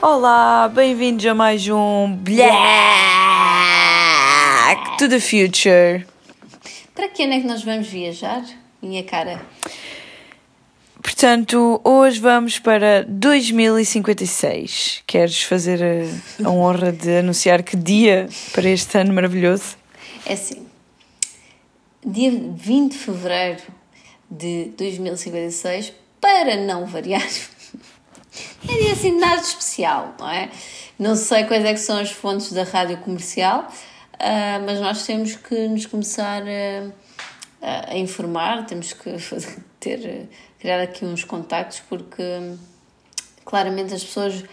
Olá, 0.00 0.70
bem-vindos 0.72 1.26
a 1.26 1.34
mais 1.34 1.66
um 1.68 2.14
Black 2.14 2.46
to 4.96 5.08
the 5.08 5.18
Future. 5.18 6.06
Para 6.94 7.08
que 7.08 7.24
ano 7.24 7.32
é 7.32 7.40
que 7.40 7.46
nós 7.48 7.64
vamos 7.64 7.88
viajar, 7.88 8.44
minha 8.80 9.02
cara? 9.02 9.44
Portanto, 11.02 11.80
hoje 11.82 12.20
vamos 12.20 12.60
para 12.60 13.04
2056. 13.08 15.02
Queres 15.04 15.42
fazer 15.42 15.82
a, 15.82 16.04
a 16.46 16.50
honra 16.50 16.92
de 16.92 17.18
anunciar 17.18 17.64
que 17.64 17.76
dia 17.76 18.28
para 18.52 18.68
este 18.68 18.98
ano 18.98 19.12
maravilhoso? 19.12 19.76
É 20.24 20.34
assim, 20.34 20.64
dia 22.06 22.30
20 22.30 22.92
de 22.92 22.98
fevereiro 22.98 23.62
de 24.30 24.70
2056, 24.76 25.92
para 26.20 26.54
não 26.56 26.86
variar, 26.86 27.26
é 28.68 28.92
assim 28.92 29.18
nada 29.18 29.40
especial, 29.40 30.14
não 30.18 30.28
é? 30.28 30.50
Não 30.98 31.16
sei 31.16 31.44
quais 31.44 31.64
é 31.64 31.72
que 31.72 31.80
são 31.80 31.98
as 31.98 32.10
fontes 32.10 32.52
da 32.52 32.64
rádio 32.64 32.98
comercial, 32.98 33.68
uh, 34.14 34.64
mas 34.64 34.80
nós 34.80 35.04
temos 35.06 35.36
que 35.36 35.68
nos 35.68 35.86
começar 35.86 36.42
a, 36.42 37.92
a 37.92 37.96
informar, 37.96 38.66
temos 38.66 38.92
que 38.92 39.10
ter, 39.78 40.28
criar 40.58 40.80
aqui 40.80 41.04
uns 41.04 41.24
contactos, 41.24 41.82
porque 41.88 42.22
claramente 43.44 43.94
as 43.94 44.02
pessoas 44.02 44.44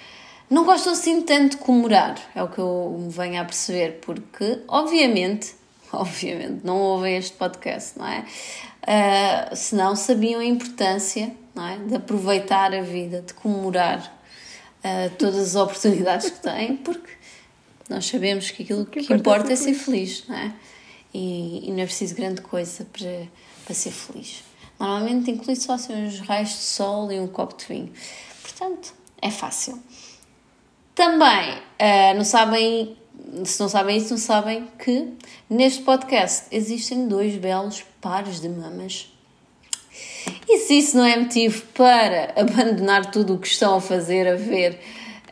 não 0.49 0.63
gostam 0.63 0.94
assim 0.94 1.22
tanto 1.22 1.58
de 1.58 1.63
comemorar, 1.63 2.16
é 2.36 2.44
o 2.44 2.47
que 2.47 2.59
eu 2.59 2.95
me 2.99 3.11
venho 3.11 3.41
a 3.41 3.45
perceber, 3.45 3.99
porque 4.02 4.61
obviamente 4.67 5.55
obviamente, 5.91 6.61
não 6.63 6.77
ouvem 6.77 7.17
este 7.17 7.36
podcast, 7.38 7.97
não 7.97 8.08
é? 8.08 8.25
Uh, 8.83 9.55
senão 9.55 9.95
sabiam 9.95 10.39
a 10.42 10.45
importância 10.45 11.27
não 11.27 11.45
é? 11.64 11.78
de 11.78 11.95
aproveitar 11.95 12.73
a 12.73 12.81
vida, 12.81 13.22
de 13.22 13.34
comemorar 13.34 14.00
uh, 14.80 15.16
todas 15.17 15.56
as 15.56 15.56
oportunidades 15.56 16.30
que 16.30 16.39
têm, 16.39 16.78
porque 16.78 17.11
nós 17.89 18.06
sabemos 18.06 18.52
que 18.52 18.64
aquilo 18.64 18.86
que, 18.86 19.03
que 19.03 19.14
importa 19.14 19.53
é 19.53 19.56
ser 19.56 19.73
feliz, 19.73 20.28
não 20.28 20.36
é? 20.36 20.53
E, 21.14 21.70
e, 21.70 21.72
não 21.72 21.80
é 21.80 21.86
preciso 21.86 22.14
grande 22.14 22.42
coisa 22.42 22.86
para, 22.92 23.28
para 23.64 23.73
ser 23.73 23.92
feliz. 23.92 24.44
Normalmente 24.78 25.31
inclui 25.31 25.56
só 25.56 25.73
assim, 25.73 25.94
uns 25.94 26.20
raios 26.20 26.50
de 26.50 26.56
sol 26.56 27.09
e 27.11 27.20
um 27.20 27.28
copo 27.28 27.56
de 27.56 27.66
vinho. 27.66 27.94
Portanto, 28.42 28.94
é 29.22 29.31
fácil. 29.31 29.81
Também, 30.94 31.53
uh, 31.53 32.17
não 32.17 32.26
sabem 32.26 32.98
se 33.44 33.59
não 33.59 33.70
sabem 33.70 33.98
isso, 33.98 34.11
não 34.11 34.17
sabem 34.17 34.67
que 34.80 35.14
neste 35.50 35.81
podcast 35.83 36.45
existem 36.52 37.08
dois 37.08 37.36
belos 37.36 37.83
pares 38.00 38.39
de 38.39 38.50
mamas. 38.50 39.11
E 40.48 40.60
se 40.60 40.78
isso 40.78 40.98
não 40.98 41.06
é 41.06 41.18
motivo 41.18 41.66
para 41.74 42.34
abandonar 42.40 43.10
tudo 43.12 43.36
o 43.36 43.40
que 43.40 43.48
estão 43.48 43.76
a 43.76 43.82
fazer, 43.82 44.28
a 44.28 44.36
ver 44.36 44.80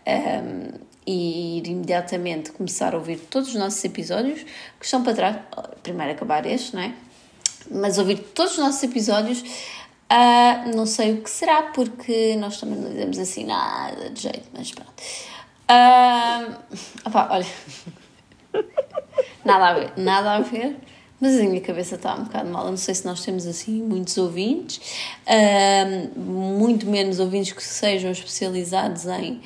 um, 0.07 0.83
e 1.05 1.57
ir 1.59 1.67
imediatamente 1.67 2.51
começar 2.51 2.93
a 2.93 2.97
ouvir 2.97 3.19
todos 3.19 3.49
os 3.49 3.55
nossos 3.55 3.83
episódios 3.83 4.41
que 4.79 4.85
estão 4.85 5.03
para 5.03 5.13
trás, 5.13 5.37
primeiro 5.81 6.13
acabar 6.13 6.45
este, 6.45 6.75
não 6.75 6.81
é? 6.81 6.93
Mas 7.69 7.97
ouvir 7.97 8.17
todos 8.33 8.53
os 8.53 8.57
nossos 8.57 8.81
episódios, 8.83 9.41
uh, 9.41 10.75
não 10.75 10.85
sei 10.85 11.13
o 11.13 11.21
que 11.21 11.29
será, 11.29 11.63
porque 11.63 12.35
nós 12.37 12.59
também 12.59 12.79
não 12.79 12.89
dizemos 12.89 13.19
assim 13.19 13.45
nada 13.45 14.09
de 14.09 14.21
jeito, 14.21 14.49
mas 14.53 14.71
pronto. 14.71 14.93
Uh, 15.69 16.55
opa, 17.05 17.29
olha, 17.31 17.45
nada 19.45 19.67
a 19.67 19.73
ver, 19.73 19.93
nada 19.97 20.31
a 20.33 20.39
ver, 20.39 20.75
mas 21.23 21.39
a 21.39 21.43
minha 21.43 21.61
cabeça 21.61 21.95
está 21.95 22.15
um 22.15 22.25
bocado 22.25 22.49
mal. 22.49 22.65
Eu 22.65 22.71
não 22.71 22.77
sei 22.77 22.93
se 22.93 23.05
nós 23.05 23.23
temos 23.23 23.47
assim 23.47 23.81
muitos 23.81 24.17
ouvintes, 24.17 24.81
muito 26.17 26.85
menos 26.85 27.17
ouvintes 27.17 27.53
que 27.53 27.63
sejam 27.63 28.11
especializados 28.11 29.05
em 29.05 29.39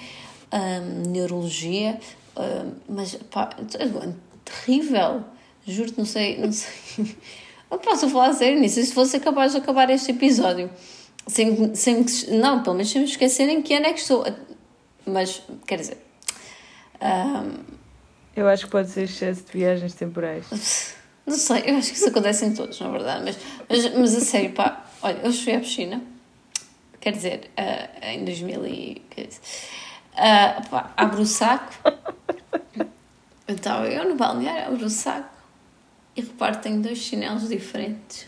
neurologia, 1.07 1.99
mas 2.89 3.13
pá, 3.29 3.51
é 3.77 3.87
terrível, 4.43 5.23
juro-te, 5.67 5.99
não 5.99 6.05
sei, 6.05 6.39
não 6.39 6.51
sei. 6.51 6.73
Eu 7.69 7.77
posso 7.77 8.09
falar 8.09 8.33
sério 8.33 8.59
nisso, 8.59 8.81
se 8.81 8.91
fosse 8.91 9.19
capaz 9.19 9.51
de 9.51 9.59
acabar 9.59 9.87
este 9.91 10.11
episódio. 10.11 10.71
Sem, 11.27 11.75
sem, 11.75 12.03
não, 12.29 12.63
pelo 12.63 12.75
menos 12.75 12.89
sem 12.89 13.01
me 13.01 13.07
esquecerem 13.07 13.61
que 13.61 13.75
ano 13.75 13.85
é 13.85 13.93
que 13.93 13.99
estou. 13.99 14.25
Mas, 15.05 15.43
quer 15.67 15.77
dizer, 15.77 15.97
um, 16.99 17.77
eu 18.35 18.47
acho 18.47 18.65
que 18.65 18.71
pode 18.71 18.89
ser 18.89 19.03
excesso 19.03 19.43
de 19.43 19.51
viagens 19.51 19.93
temporais. 19.93 20.95
Não 21.27 21.35
sei, 21.35 21.63
eu 21.65 21.75
acho 21.75 21.91
que 21.91 21.97
isso 21.97 22.07
acontece 22.07 22.45
em 22.45 22.53
todos, 22.53 22.79
na 22.79 22.89
verdade. 22.89 23.25
Mas, 23.25 23.37
mas, 23.67 23.95
mas 23.95 24.15
a 24.15 24.21
sério, 24.21 24.53
pá, 24.53 24.85
olha, 25.01 25.19
eu 25.21 25.33
fui 25.33 25.53
à 25.53 25.59
piscina, 25.59 26.01
quer 27.01 27.11
dizer, 27.11 27.51
uh, 27.59 28.05
em 28.05 28.23
2000 28.23 28.65
e... 28.65 29.01
Uh, 30.13 30.69
pá, 30.69 30.93
abro 30.95 31.21
o 31.21 31.25
saco, 31.25 31.73
então 33.45 33.83
eu 33.85 34.07
no 34.07 34.15
balneário 34.15 34.73
abro 34.73 34.85
o 34.85 34.89
saco 34.89 35.29
e 36.15 36.21
reparo 36.21 36.55
que 36.55 36.63
tenho 36.63 36.81
dois 36.81 36.97
chinelos 36.97 37.49
diferentes. 37.49 38.25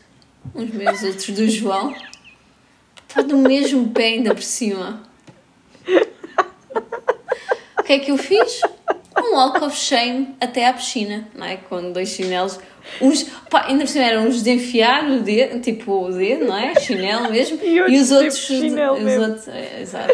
Uns 0.53 0.69
meus, 0.69 1.01
outros 1.01 1.29
do 1.29 1.49
João. 1.49 1.95
Pá, 3.13 3.21
do 3.21 3.37
mesmo 3.37 3.89
pé 3.91 4.07
ainda 4.07 4.35
por 4.35 4.43
cima. 4.43 5.01
O 7.77 7.83
que 7.83 7.93
é 7.93 7.99
que 7.99 8.11
eu 8.11 8.17
fiz? 8.17 8.61
Um 9.19 9.35
walk 9.35 9.63
of 9.63 9.75
shame 9.75 10.35
até 10.39 10.67
à 10.67 10.73
piscina, 10.73 11.27
não 11.35 11.45
é? 11.45 11.57
Com 11.57 11.91
dois 11.91 12.09
chinelos. 12.09 12.59
Uns, 13.01 13.23
pá, 13.49 13.65
ainda 13.67 13.83
por 13.83 13.89
cima 13.89 14.05
eram 14.05 14.27
uns 14.27 14.41
de 14.41 14.51
enfiar 14.51 15.05
o 15.09 15.19
dedo, 15.21 15.59
tipo 15.59 16.05
o 16.05 16.11
dedo, 16.11 16.45
não 16.45 16.57
é? 16.57 16.73
Chinelo 16.79 17.29
mesmo. 17.29 17.59
E, 17.61 17.75
e 17.75 17.99
os 17.99 18.11
outros. 18.11 18.39
Tipo 18.45 18.65
os 18.65 19.01
mesmo. 19.01 19.25
outros 19.25 19.47
é, 19.47 19.81
exato. 19.81 20.13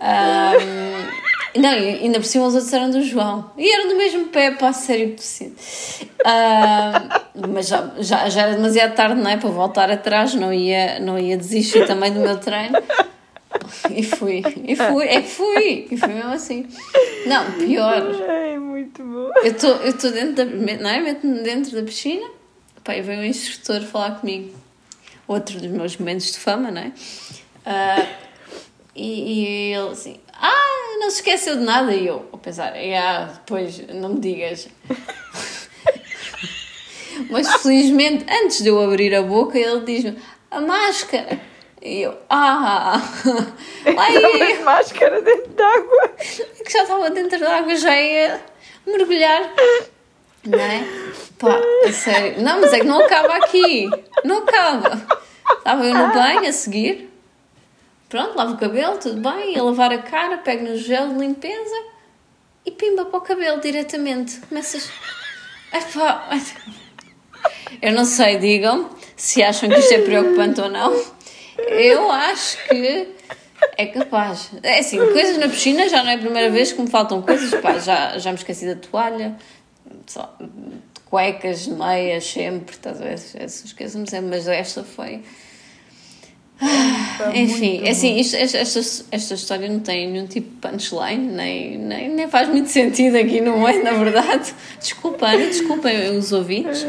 Um, 0.00 1.60
não, 1.60 1.70
ainda 1.70 2.18
por 2.18 2.24
cima 2.24 2.46
os 2.46 2.54
outros 2.54 2.72
eram 2.72 2.90
do 2.90 3.02
João. 3.02 3.50
E 3.58 3.70
eram 3.70 3.88
do 3.88 3.96
mesmo 3.96 4.26
pé, 4.28 4.52
pá, 4.52 4.72
sério 4.72 5.10
possível. 5.10 5.54
Um, 6.24 7.48
mas 7.52 7.68
já, 7.68 7.90
já, 7.98 8.28
já 8.28 8.42
era 8.42 8.54
demasiado 8.54 8.94
tarde, 8.94 9.20
não 9.20 9.30
é? 9.30 9.36
Para 9.36 9.50
voltar 9.50 9.90
atrás, 9.90 10.34
não 10.34 10.52
ia, 10.52 10.98
não 10.98 11.18
ia 11.18 11.36
desistir 11.36 11.86
também 11.86 12.12
do 12.12 12.20
meu 12.20 12.38
treino. 12.38 12.78
E 13.90 14.02
fui, 14.02 14.42
e 14.64 14.76
fui, 14.76 15.06
é 15.06 15.22
que 15.22 15.28
fui, 15.28 15.88
e 15.90 15.96
fui 15.96 16.08
mesmo 16.08 16.32
assim. 16.32 16.66
Não, 17.26 17.52
pior. 17.52 18.02
É 18.28 18.58
muito 18.58 19.02
bom. 19.02 19.30
Eu 19.42 19.52
estou 19.52 20.10
dentro 20.10 20.34
da. 20.34 20.44
Não 20.44 20.90
é? 20.90 21.00
Meto-me 21.00 21.42
dentro 21.42 21.74
da 21.74 21.82
piscina, 21.82 22.28
pá, 22.84 22.96
e 22.96 23.02
vem 23.02 23.18
um 23.18 23.24
instrutor 23.24 23.82
falar 23.82 24.20
comigo. 24.20 24.54
Outro 25.26 25.58
dos 25.58 25.70
meus 25.70 25.96
momentos 25.96 26.32
de 26.32 26.38
fama, 26.38 26.70
não 26.70 26.82
é? 26.82 26.92
Uh, 27.64 28.08
e, 28.94 29.42
e 29.42 29.74
ele 29.74 29.90
assim, 29.90 30.20
ah, 30.32 30.98
não 31.00 31.10
se 31.10 31.16
esqueceu 31.16 31.56
de 31.56 31.62
nada. 31.62 31.94
E 31.94 32.06
eu, 32.06 32.28
a 32.32 32.36
pensar, 32.36 32.74
ah, 32.74 33.30
depois 33.34 33.86
não 33.88 34.10
me 34.10 34.20
digas. 34.20 34.68
Mas 37.30 37.48
felizmente, 37.62 38.26
antes 38.30 38.62
de 38.62 38.68
eu 38.68 38.80
abrir 38.80 39.14
a 39.14 39.22
boca, 39.22 39.58
ele 39.58 39.84
diz-me: 39.84 40.18
a 40.50 40.60
máscara. 40.60 41.51
E 41.82 42.02
eu, 42.02 42.16
ah! 42.30 43.00
Aí, 43.84 44.62
máscara 44.62 45.20
dentro 45.20 45.50
d'água. 45.50 46.08
Que 46.64 46.72
já 46.72 46.82
estava 46.82 47.10
dentro 47.10 47.40
d'água, 47.40 47.74
já 47.74 48.00
ia 48.00 48.40
mergulhar. 48.86 49.52
Não 50.44 50.58
é? 50.60 50.84
Pá, 51.38 51.60
a 51.84 51.92
sério. 51.92 52.40
Não, 52.40 52.60
mas 52.60 52.72
é 52.72 52.78
que 52.78 52.86
não 52.86 53.04
acaba 53.04 53.34
aqui. 53.36 53.90
Não 54.24 54.38
acaba. 54.38 55.02
Estava 55.58 55.84
eu 55.84 55.94
no 55.94 56.12
banho 56.12 56.48
a 56.48 56.52
seguir. 56.52 57.10
Pronto, 58.08 58.36
lavo 58.36 58.54
o 58.54 58.58
cabelo, 58.58 58.98
tudo 58.98 59.20
bem. 59.20 59.58
A 59.58 59.62
lavar 59.62 59.92
a 59.92 59.98
cara, 59.98 60.38
pego 60.38 60.64
no 60.64 60.76
gel 60.76 61.08
de 61.08 61.18
limpeza 61.18 61.84
e 62.64 62.70
pimba 62.70 63.06
para 63.06 63.18
o 63.18 63.22
cabelo 63.22 63.60
diretamente. 63.60 64.40
Começas. 64.48 64.88
Epá. 65.72 66.28
Eu 67.80 67.92
não 67.92 68.04
sei, 68.04 68.38
digam 68.38 68.88
se 69.22 69.40
acham 69.40 69.68
que 69.68 69.78
isto 69.78 69.94
é 69.94 69.98
preocupante 69.98 70.60
ou 70.60 70.68
não. 70.68 70.92
Eu 71.68 72.10
acho 72.10 72.58
que 72.68 73.08
é 73.76 73.86
capaz. 73.86 74.50
É 74.62 74.78
assim, 74.80 74.98
coisas 74.98 75.38
na 75.38 75.48
piscina 75.48 75.88
já 75.88 76.02
não 76.02 76.10
é 76.10 76.14
a 76.14 76.18
primeira 76.18 76.50
vez 76.50 76.72
que 76.72 76.80
me 76.80 76.90
faltam 76.90 77.22
coisas. 77.22 77.60
Pá, 77.60 77.78
já, 77.78 78.18
já 78.18 78.30
me 78.30 78.38
esqueci 78.38 78.66
da 78.66 78.76
toalha, 78.76 79.36
só, 80.06 80.34
de 80.40 81.00
cuecas, 81.06 81.66
meias, 81.66 82.24
sempre, 82.24 82.74
estás? 82.74 83.00
Essas 83.34 83.72
coisas, 83.72 84.22
mas 84.22 84.48
esta 84.48 84.82
foi 84.82 85.22
enfim, 87.34 87.82
é 87.84 87.90
assim, 87.90 88.18
isto, 88.18 88.36
esta, 88.36 88.80
esta 89.10 89.34
história 89.34 89.68
não 89.68 89.80
tem 89.80 90.10
nenhum 90.10 90.26
tipo 90.26 90.48
de 90.48 90.56
punchline, 90.56 91.32
nem, 91.32 91.78
nem, 91.78 92.08
nem 92.08 92.28
faz 92.28 92.48
muito 92.48 92.68
sentido 92.68 93.16
aqui, 93.16 93.40
não 93.40 93.66
é? 93.66 93.82
Na 93.82 93.92
verdade, 93.92 94.54
desculpa, 94.78 95.36
desculpem 95.36 96.16
os 96.16 96.32
ouvintes, 96.32 96.86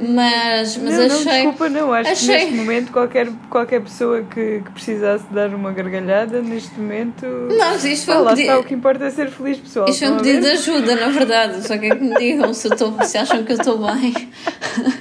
mas, 0.00 0.76
mas 0.76 0.96
não, 0.96 1.04
achei. 1.04 1.24
Não, 1.24 1.32
desculpa, 1.32 1.68
não, 1.68 1.92
acho 1.92 2.10
achei... 2.10 2.26
que 2.26 2.44
neste 2.44 2.56
momento 2.56 2.92
qualquer, 2.92 3.28
qualquer 3.50 3.80
pessoa 3.82 4.22
que, 4.22 4.62
que 4.64 4.70
precisasse 4.70 5.24
dar 5.30 5.54
uma 5.54 5.72
gargalhada, 5.72 6.40
neste 6.40 6.78
momento. 6.78 7.26
Não, 7.26 7.74
isto 7.76 8.06
foi 8.06 8.14
ah, 8.14 8.18
um 8.20 8.22
lá 8.22 8.30
pedido... 8.30 8.50
está, 8.50 8.58
o 8.60 8.64
que 8.64 8.74
importa 8.74 9.04
é 9.04 9.10
ser 9.10 9.30
feliz, 9.30 9.58
pessoal. 9.58 9.88
Isto 9.88 10.06
foi 10.06 10.14
um 10.14 10.16
pedido 10.16 10.40
de 10.40 10.48
ajuda, 10.48 10.96
na 10.96 11.08
verdade, 11.08 11.66
só 11.66 11.76
que 11.76 11.86
é 11.86 11.94
que 11.94 12.02
me 12.02 12.14
digam 12.16 12.52
se, 12.54 12.68
eu 12.68 12.72
estou, 12.72 13.02
se 13.02 13.18
acham 13.18 13.44
que 13.44 13.52
eu 13.52 13.56
estou 13.56 13.78
bem. 13.78 14.14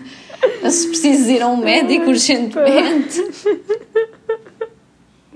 se 0.70 0.88
preciso 0.88 1.30
ir 1.30 1.42
a 1.42 1.48
um 1.48 1.58
médico 1.58 2.08
urgentemente. 2.08 3.24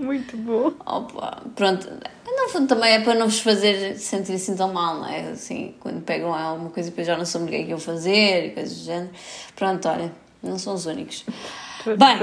Muito 0.05 0.37
bom. 0.37 0.71
Opa, 0.85 1.41
pronto, 1.55 1.89
No 2.25 2.49
fundo 2.49 2.67
também 2.67 2.93
é 2.93 2.99
para 2.99 3.15
não 3.15 3.25
vos 3.25 3.39
fazer 3.39 3.97
sentir 3.97 4.33
assim 4.33 4.55
tão 4.55 4.71
mal, 4.71 4.99
não 4.99 5.07
é? 5.07 5.31
Assim, 5.31 5.73
quando 5.79 6.01
pegam 6.03 6.31
alguma 6.31 6.69
coisa 6.69 6.89
e 6.89 6.91
depois 6.91 7.07
já 7.07 7.17
não 7.17 7.25
sabem 7.25 7.47
o 7.47 7.49
que 7.49 7.55
é 7.55 7.63
que 7.63 7.69
iam 7.71 7.79
fazer 7.79 8.47
e 8.47 8.49
coisas 8.51 8.77
do 8.77 8.83
género. 8.85 9.09
Pronto, 9.55 9.87
olha, 9.87 10.11
não 10.43 10.59
são 10.59 10.75
os 10.75 10.85
únicos. 10.85 11.25
Bem, 11.85 12.17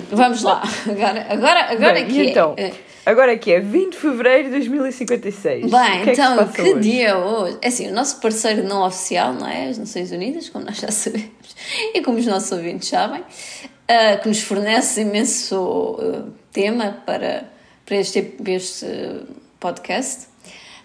vamos 0.10 0.42
lá. 0.42 0.62
Agora, 0.88 1.26
agora, 1.28 1.72
agora 1.72 1.94
Bem, 1.94 2.04
aqui 2.04 2.26
então, 2.30 2.54
é. 2.56 2.72
agora 3.04 3.32
aqui 3.32 3.52
é 3.52 3.60
20 3.60 3.92
de 3.92 3.98
fevereiro 3.98 4.44
de 4.44 4.50
2056. 4.50 5.70
Bem, 5.70 5.70
que 5.70 5.78
é 5.78 6.02
que 6.04 6.10
então, 6.12 6.48
que, 6.48 6.62
hoje? 6.62 6.80
dia 6.80 7.18
hoje? 7.18 7.58
É 7.60 7.68
assim, 7.68 7.88
o 7.88 7.94
nosso 7.94 8.20
parceiro 8.20 8.62
não 8.62 8.86
oficial, 8.86 9.32
não 9.32 9.48
é? 9.48 9.68
As 9.68 9.78
Nações 9.78 10.12
Unidas, 10.12 10.48
como 10.48 10.64
nós 10.64 10.78
já 10.78 10.90
sabemos, 10.92 11.56
e 11.92 12.00
como 12.02 12.18
os 12.18 12.26
nossos 12.26 12.52
ouvintes 12.52 12.88
sabem, 12.88 13.24
ah, 13.88 14.16
que 14.18 14.28
nos 14.28 14.42
fornece 14.42 15.00
imenso 15.00 15.98
ah, 16.00 16.24
tema 16.58 17.00
para, 17.06 17.48
para 17.86 17.96
este, 17.96 18.34
este 18.46 18.86
podcast, 19.60 20.26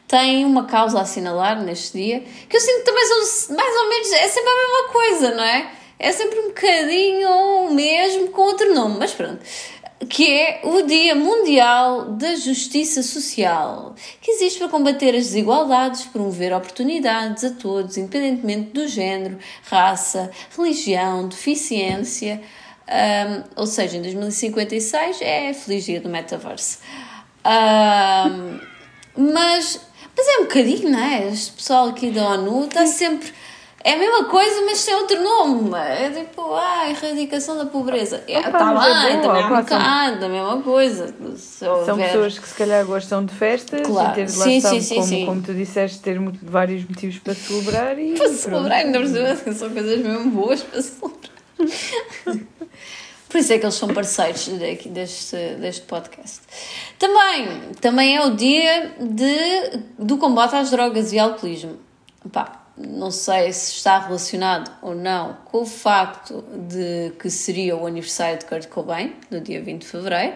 tem 0.07 0.45
uma 0.45 0.65
causa 0.65 0.99
a 0.99 1.01
assinalar 1.01 1.63
neste 1.63 1.97
dia, 1.97 2.23
que 2.47 2.55
eu 2.55 2.61
sinto 2.61 2.83
também 2.83 3.03
são 3.07 3.55
mais 3.55 3.75
ou 3.75 3.89
menos, 3.89 4.11
é 4.11 4.27
sempre 4.27 4.51
a 4.51 4.55
mesma 4.55 4.93
coisa, 4.93 5.31
não 5.35 5.43
é? 5.43 5.71
É 5.97 6.11
sempre 6.11 6.37
um 6.41 6.49
bocadinho 6.49 7.29
o 7.29 7.73
mesmo 7.73 8.27
com 8.27 8.41
outro 8.43 8.71
nome, 8.75 8.97
mas 8.99 9.13
pronto 9.13 9.39
que 10.09 10.29
é 10.29 10.59
o 10.65 10.81
Dia 10.81 11.15
Mundial 11.15 12.11
da 12.11 12.35
Justiça 12.35 13.01
Social, 13.01 13.95
que 14.21 14.31
existe 14.31 14.59
para 14.59 14.67
combater 14.67 15.15
as 15.15 15.27
desigualdades, 15.27 16.03
promover 16.03 16.53
oportunidades 16.53 17.45
a 17.45 17.51
todos, 17.51 17.95
independentemente 17.95 18.71
do 18.71 18.85
género, 18.85 19.37
raça, 19.63 20.29
religião, 20.57 21.29
deficiência. 21.29 22.41
Um, 22.87 23.43
ou 23.55 23.65
seja, 23.65 23.97
em 23.97 24.01
2056 24.01 25.21
é 25.21 25.53
Feliz 25.53 25.85
Dia 25.85 26.01
do 26.01 26.09
Metaverso. 26.09 26.79
Um, 27.45 28.59
mas, 29.17 29.79
mas 30.15 30.27
é 30.27 30.39
um 30.39 30.43
bocadinho, 30.43 30.89
não 30.89 30.99
é? 30.99 31.27
Este 31.29 31.51
pessoal 31.53 31.89
aqui 31.89 32.11
da 32.11 32.27
ONU 32.29 32.65
está 32.65 32.85
sempre. 32.85 33.31
É 33.85 33.93
a 33.93 33.97
mesma 33.97 34.25
coisa, 34.25 34.61
mas 34.65 34.85
tem 34.85 34.95
outro 34.95 35.21
nome. 35.21 35.71
É 35.77 36.09
tipo, 36.09 36.41
ah, 36.53 36.89
erradicação 36.89 37.57
da 37.57 37.65
pobreza. 37.65 38.23
Está 38.27 38.39
é 38.39 38.43
bem, 38.43 39.17
bom, 39.17 39.21
também 39.21 39.41
é 39.41 39.45
um 39.45 39.47
opa, 39.47 39.63
são- 39.67 39.77
bocado, 39.77 40.25
a 40.25 40.29
mesma 40.29 40.61
coisa. 40.61 41.15
São 41.37 41.79
houver- 41.79 42.07
pessoas 42.07 42.39
que 42.39 42.47
se 42.47 42.53
calhar 42.55 42.85
gostam 42.85 43.25
de 43.25 43.33
festas 43.33 43.81
Claro. 43.85 44.11
e 44.11 44.15
ter 44.25 44.37
lá 44.37 44.43
Sim, 44.45 44.61
sim, 44.61 44.81
sim, 44.81 44.95
como, 44.95 45.07
sim. 45.07 45.25
como 45.25 45.41
tu 45.41 45.53
disseste, 45.53 45.99
ter 45.99 46.17
muito- 46.17 46.39
vários 46.43 46.87
motivos 46.87 47.19
para 47.19 47.33
celebrar 47.35 47.99
e 47.99 48.13
para 48.13 48.29
celebrar, 48.29 48.77
ainda 48.79 48.99
por 48.99 49.07
cima, 49.07 49.53
são 49.53 49.69
coisas 49.69 49.99
mesmo 49.99 50.31
boas 50.31 50.61
para 50.61 50.81
celebrar. 50.81 51.33
Por 53.33 53.39
isso 53.39 53.51
é 53.51 53.57
que 53.57 53.65
eles 53.65 53.73
são 53.73 53.91
parceiros 53.91 54.47
daqui, 54.59 54.89
deste, 54.89 55.35
deste 55.59 55.81
podcast. 55.87 56.41
Também, 56.99 57.47
também 57.81 58.15
é 58.15 58.23
o 58.23 58.35
dia 58.35 58.93
de, 59.01 59.79
do 59.97 60.19
combate 60.19 60.55
às 60.55 60.69
drogas 60.69 61.11
e 61.11 61.17
alcoolismo. 61.17 61.79
Pá, 62.31 62.63
não 62.77 63.09
sei 63.09 63.51
se 63.51 63.71
está 63.71 63.97
relacionado 63.97 64.71
ou 64.83 64.93
não 64.93 65.35
com 65.45 65.63
o 65.63 65.65
facto 65.65 66.43
de 66.69 67.11
que 67.17 67.27
seria 67.31 67.75
o 67.75 67.87
aniversário 67.87 68.37
de 68.37 68.45
Kurt 68.45 68.67
Cobain, 68.67 69.15
no 69.31 69.41
dia 69.41 69.59
20 69.63 69.81
de 69.81 69.87
fevereiro. 69.87 70.35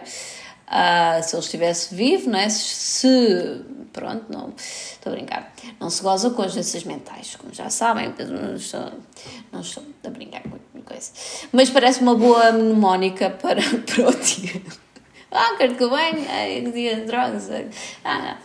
Ah, 0.66 1.20
se 1.22 1.36
ele 1.36 1.42
estivesse 1.44 1.94
vivo, 1.94 2.28
não 2.28 2.38
é? 2.40 2.48
Se, 2.48 2.58
se- 2.74 3.60
pronto, 3.92 4.26
não 4.28 4.52
estou 4.56 5.12
a 5.12 5.16
brincar, 5.16 5.52
não 5.80 5.90
se 5.90 6.02
goza 6.02 6.30
com 6.30 6.42
as 6.42 6.54
doenças 6.54 6.84
mentais, 6.84 7.36
como 7.36 7.52
já 7.52 7.70
sabem, 7.70 8.12
não 8.18 8.54
estou, 8.54 8.92
não 9.52 9.60
estou 9.60 9.82
a 10.04 10.10
brincar 10.10 10.42
com 10.42 10.58
coisa. 10.88 11.10
Mas 11.52 11.68
parece 11.68 12.00
uma 12.00 12.14
boa 12.14 12.52
mnemónica 12.52 13.30
para, 13.30 13.60
para 13.86 14.08
o 14.08 14.14
dia. 14.16 14.62
Ah, 15.30 15.56
Kurt 15.58 15.76
Cobain, 15.76 16.26
ai, 16.26 16.62
dia 16.72 16.96
de 16.96 17.02
drogas. 17.02 17.50
Ah, 18.02 18.38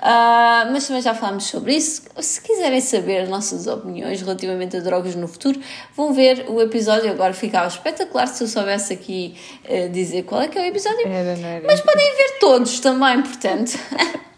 ah, 0.00 0.68
mas 0.72 0.84
também 0.84 1.00
já 1.00 1.14
falámos 1.14 1.44
sobre 1.44 1.76
isso. 1.76 2.02
Se 2.18 2.40
quiserem 2.40 2.80
saber 2.80 3.20
as 3.20 3.28
nossas 3.28 3.68
opiniões 3.68 4.20
relativamente 4.20 4.76
a 4.76 4.80
drogas 4.80 5.14
no 5.14 5.28
futuro, 5.28 5.60
vão 5.96 6.12
ver 6.12 6.46
o 6.48 6.60
episódio. 6.60 7.08
Agora 7.08 7.32
ficava 7.32 7.68
espetacular 7.68 8.26
se 8.26 8.42
eu 8.42 8.48
soubesse 8.48 8.92
aqui 8.92 9.36
eh, 9.62 9.86
dizer 9.86 10.24
qual 10.24 10.42
é 10.42 10.48
que 10.48 10.58
é 10.58 10.62
o 10.62 10.64
episódio. 10.64 11.06
Era, 11.06 11.38
era? 11.38 11.66
Mas 11.68 11.80
podem 11.80 12.16
ver 12.16 12.38
todos 12.40 12.80
também, 12.80 13.22
portanto. 13.22 13.78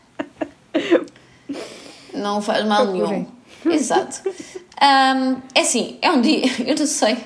Não 2.15 2.41
faz 2.41 2.65
mal 2.65 2.87
Procurem. 2.87 3.27
nenhum. 3.65 3.75
Exato. 3.75 4.23
Ahm, 4.81 5.43
é 5.55 5.61
assim, 5.61 5.99
é 6.03 6.11
um 6.11 6.21
dia, 6.21 6.45
eu 6.67 6.77
não 6.77 6.87
sei. 6.87 7.17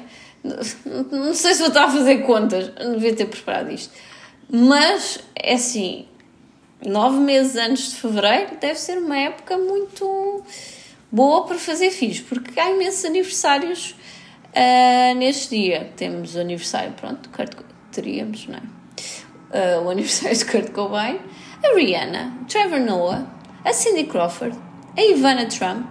Não, 0.43 1.35
sei 1.35 1.53
se 1.53 1.59
vou 1.59 1.69
estar 1.69 1.85
a 1.85 1.91
fazer 1.91 2.19
contas, 2.23 2.73
não 2.79 2.93
devia 2.93 3.15
ter 3.15 3.27
preparado 3.27 3.71
isto. 3.71 3.93
Mas, 4.51 5.21
é 5.37 5.55
assim, 5.55 6.07
nove 6.85 7.19
meses 7.19 7.57
antes 7.57 7.91
de 7.91 7.97
fevereiro 7.97 8.57
deve 8.59 8.79
ser 8.79 8.99
uma 8.99 9.17
época 9.19 9.59
muito 9.59 10.43
boa 11.13 11.45
para 11.45 11.59
fazer 11.59 11.91
filhos, 11.91 12.21
porque 12.21 12.59
há 12.59 12.71
imensos 12.71 13.05
aniversários 13.05 13.95
ah, 14.55 15.15
neste 15.15 15.57
dia. 15.57 15.93
Temos 15.97 16.35
o 16.35 16.41
aniversário, 16.41 16.93
pronto, 16.93 17.29
Kurt, 17.31 17.53
teríamos, 17.93 18.47
não 18.47 18.57
é? 18.57 18.63
Ah, 19.53 19.81
o 19.83 19.91
aniversário 19.91 20.37
de 20.37 20.45
Kurt 20.47 20.71
Cobain, 20.71 21.21
a 21.63 21.75
Rihanna, 21.75 22.33
Trevor 22.49 22.81
Noah, 22.81 23.27
a 23.65 23.73
Cindy 23.73 24.05
Crawford, 24.05 24.57
a 24.97 25.03
Ivana 25.03 25.47
Trump, 25.47 25.87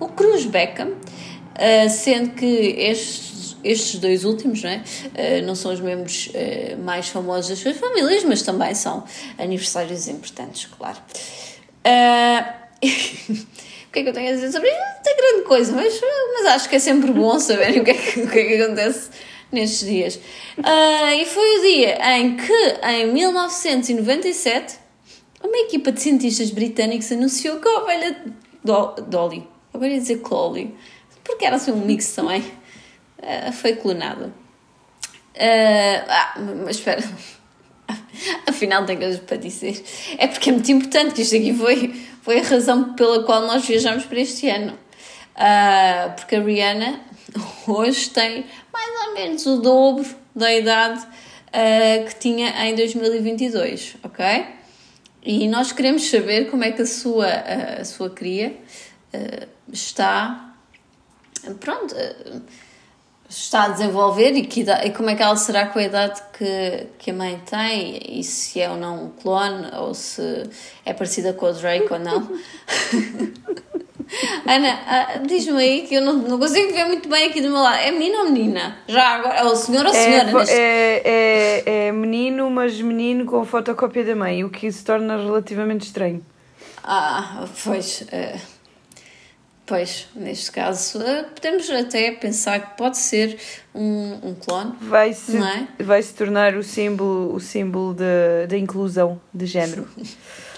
o 0.00 0.08
Cruz 0.08 0.44
Beckham, 0.44 0.94
ah, 1.54 1.88
sendo 1.88 2.30
que 2.30 2.46
estes, 2.46 3.56
estes 3.62 4.00
dois 4.00 4.24
últimos 4.24 4.62
não, 4.62 4.70
é? 4.70 4.82
Ah, 5.16 5.42
não 5.46 5.54
são 5.54 5.72
os 5.72 5.80
membros 5.80 6.30
ah, 6.34 6.76
mais 6.76 7.08
famosos 7.08 7.50
das 7.50 7.58
suas 7.60 7.76
famílias, 7.76 8.24
mas 8.24 8.42
também 8.42 8.74
são 8.74 9.04
aniversários 9.38 10.08
importantes, 10.08 10.66
claro. 10.66 10.98
O 13.86 13.94
que 13.94 14.00
é 14.00 14.02
que 14.02 14.08
eu 14.08 14.12
tenho 14.12 14.30
a 14.30 14.32
dizer 14.32 14.50
sobre 14.50 14.68
isto? 14.68 14.80
Não 14.80 15.02
tem 15.04 15.16
grande 15.16 15.42
coisa, 15.44 15.72
mas, 15.72 16.00
mas 16.32 16.46
acho 16.46 16.68
que 16.68 16.74
é 16.74 16.78
sempre 16.80 17.12
bom 17.12 17.38
saberem 17.38 17.80
o 17.80 17.84
que 17.84 17.92
é 17.92 17.94
que, 17.94 18.20
o 18.22 18.28
que, 18.28 18.38
é 18.40 18.44
que 18.44 18.60
acontece 18.60 19.08
nestes 19.52 19.86
dias. 19.88 20.18
E 20.58 21.24
foi 21.26 21.58
o 21.58 21.62
dia 21.62 22.16
em 22.16 22.36
que, 22.36 22.76
em 22.82 23.12
1997, 23.12 24.80
uma 25.44 25.58
equipa 25.58 25.92
de 25.92 26.00
cientistas 26.00 26.50
britânicos 26.50 27.10
anunciou 27.12 27.58
que 27.60 27.68
a 27.68 27.78
ovelha 27.80 28.24
Do- 28.64 28.94
Dolly, 29.02 29.46
agora 29.72 29.90
ia 29.92 29.98
dizer 30.00 30.20
Clolly, 30.20 30.74
porque 31.22 31.44
era 31.44 31.56
assim 31.56 31.70
um 31.72 31.84
mix 31.84 32.12
também, 32.14 32.42
ah, 33.22 33.52
foi 33.52 33.76
clonada. 33.76 34.32
Ah, 35.38 36.04
ah, 36.36 36.40
mas 36.64 36.76
espera. 36.76 37.02
Afinal, 38.46 38.86
tem 38.86 38.96
coisas 38.96 39.20
para 39.20 39.36
dizer. 39.36 39.82
É 40.18 40.26
porque 40.26 40.48
é 40.50 40.52
muito 40.52 40.70
importante 40.72 41.14
que 41.14 41.22
isto 41.22 41.34
aqui 41.36 41.52
foi, 41.52 41.94
foi 42.22 42.40
a 42.40 42.42
razão 42.42 42.94
pela 42.94 43.24
qual 43.24 43.42
nós 43.42 43.66
viajamos 43.66 44.04
para 44.04 44.20
este 44.20 44.48
ano. 44.48 44.78
Ah, 45.34 46.14
porque 46.16 46.36
a 46.36 46.40
Rihanna 46.42 47.00
hoje 47.66 48.10
tem 48.10 48.46
mais 48.72 49.06
ou 49.08 49.14
menos 49.14 49.44
o 49.46 49.56
dobro 49.58 50.06
da 50.34 50.54
idade 50.54 51.04
ah, 51.52 52.04
que 52.08 52.14
tinha 52.16 52.66
em 52.68 52.74
2022, 52.74 53.96
ok? 54.02 54.24
E 55.24 55.48
nós 55.48 55.72
queremos 55.72 56.08
saber 56.10 56.50
como 56.50 56.64
é 56.64 56.72
que 56.72 56.82
a 56.82 56.86
sua, 56.86 57.26
a, 57.26 57.84
sua 57.84 58.10
cria 58.10 58.56
ah, 59.12 59.46
está. 59.72 60.54
Pronto. 61.60 61.94
ah, 61.96 62.40
está 63.28 63.64
a 63.64 63.68
desenvolver 63.68 64.32
e, 64.32 64.46
que 64.46 64.60
e 64.60 64.90
como 64.90 65.10
é 65.10 65.14
que 65.16 65.22
ela 65.22 65.36
será 65.36 65.66
com 65.66 65.78
a 65.78 65.82
idade 65.82 66.22
que, 66.36 66.86
que 66.98 67.10
a 67.10 67.14
mãe 67.14 67.40
tem 67.44 68.18
e 68.18 68.22
se 68.22 68.60
é 68.60 68.70
ou 68.70 68.76
não 68.76 69.06
um 69.06 69.10
clone 69.10 69.68
ou 69.76 69.94
se 69.94 70.44
é 70.84 70.92
parecida 70.92 71.32
com 71.32 71.46
o 71.46 71.52
Drake 71.52 71.92
ou 71.92 71.98
não. 71.98 72.28
Ana, 74.46 74.78
ah, 74.86 75.18
diz-me 75.26 75.58
aí 75.60 75.86
que 75.86 75.94
eu 75.94 76.02
não, 76.02 76.14
não 76.14 76.38
consigo 76.38 76.72
ver 76.72 76.84
muito 76.86 77.08
bem 77.08 77.28
aqui 77.28 77.40
do 77.40 77.48
meu 77.50 77.60
lado. 77.60 77.78
É 77.78 77.90
menino 77.90 78.18
ou 78.18 78.24
menina? 78.30 78.78
Já 78.86 79.16
agora, 79.16 79.44
ou 79.46 79.56
senhor 79.56 79.86
ou 79.86 79.92
senhora? 79.92 80.28
É, 80.28 80.30
fo- 80.30 80.38
neste- 80.38 80.54
é, 80.54 81.02
é, 81.66 81.86
é 81.88 81.92
menino, 81.92 82.50
mas 82.50 82.80
menino 82.80 83.24
com 83.26 83.44
fotocópia 83.44 84.04
da 84.04 84.14
mãe, 84.14 84.44
o 84.44 84.50
que 84.50 84.70
se 84.70 84.84
torna 84.84 85.16
relativamente 85.16 85.86
estranho. 85.86 86.24
Ah, 86.82 87.46
pois. 87.64 88.04
eh, 88.12 88.38
pois, 89.66 90.06
neste 90.14 90.50
caso, 90.52 91.00
eh, 91.02 91.22
podemos 91.34 91.68
até 91.70 92.12
pensar 92.12 92.60
que 92.60 92.76
pode 92.76 92.98
ser 92.98 93.38
um, 93.74 94.18
um 94.22 94.34
clone. 94.34 94.74
Vai 94.82 95.14
se, 95.14 95.36
é? 95.38 95.66
vai 95.82 96.02
se 96.02 96.12
tornar 96.14 96.54
o 96.54 96.62
símbolo, 96.62 97.34
o 97.34 97.40
símbolo 97.40 97.94
da 97.94 98.44
da 98.48 98.58
inclusão 98.58 99.20
de 99.32 99.46
género. 99.46 99.88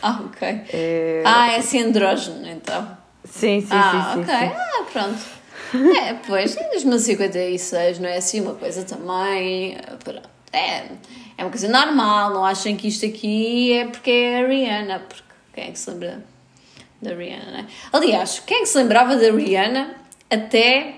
Ah, 0.03 0.21
ok. 0.26 0.47
É, 0.73 1.23
Ah, 1.25 1.50
é 1.53 1.57
assim 1.57 1.83
andrógeno, 1.83 2.47
então. 2.47 2.97
Sim, 3.30 3.61
sim, 3.61 3.66
ah, 3.71 4.12
sim, 4.14 4.21
ok. 4.21 4.35
sim. 4.35 4.54
Ah, 4.54 4.85
pronto. 4.92 5.37
É, 5.75 6.14
pois, 6.26 6.56
em 6.56 6.68
2056 6.71 7.99
não 7.99 8.09
é 8.09 8.16
assim 8.16 8.40
uma 8.40 8.54
coisa 8.54 8.85
também. 8.85 9.75
eh, 9.75 9.97
pronto. 10.02 10.28
É, 10.52 10.87
é 11.37 11.45
uma 11.45 11.50
coisa 11.50 11.68
normal, 11.68 12.33
não 12.33 12.45
achem 12.45 12.76
que 12.76 12.88
isto 12.88 13.04
aqui 13.04 13.73
é 13.73 13.87
porque 13.87 14.11
é 14.11 14.45
a 14.45 14.47
Rihanna, 14.47 15.00
porque 15.00 15.25
quem 15.54 15.64
é 15.64 15.71
que 15.73 15.78
se 15.78 15.90
lembra 15.90 16.25
da 17.02 17.14
Rihanna, 17.14 17.50
não 17.50 17.59
é? 17.59 17.66
Aliás, 17.92 18.42
quem 18.47 18.59
é 18.59 18.61
que 18.61 18.66
se 18.66 18.78
lembrava 18.78 19.16
da 19.16 19.30
Rihanna 19.30 19.97
até 20.30 20.95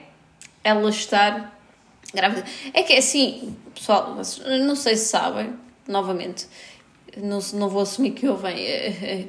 ela 0.62 0.88
estar 0.90 1.58
grávida? 2.14 2.44
É 2.72 2.82
que 2.82 2.92
é 2.92 2.98
assim, 2.98 3.56
pessoal, 3.74 4.14
não 4.64 4.76
sei 4.76 4.96
se 4.96 5.06
sabem, 5.06 5.54
novamente, 5.88 6.46
não, 7.16 7.40
não 7.54 7.68
vou 7.68 7.82
assumir 7.82 8.12
que 8.12 8.28
ouvem 8.28 8.54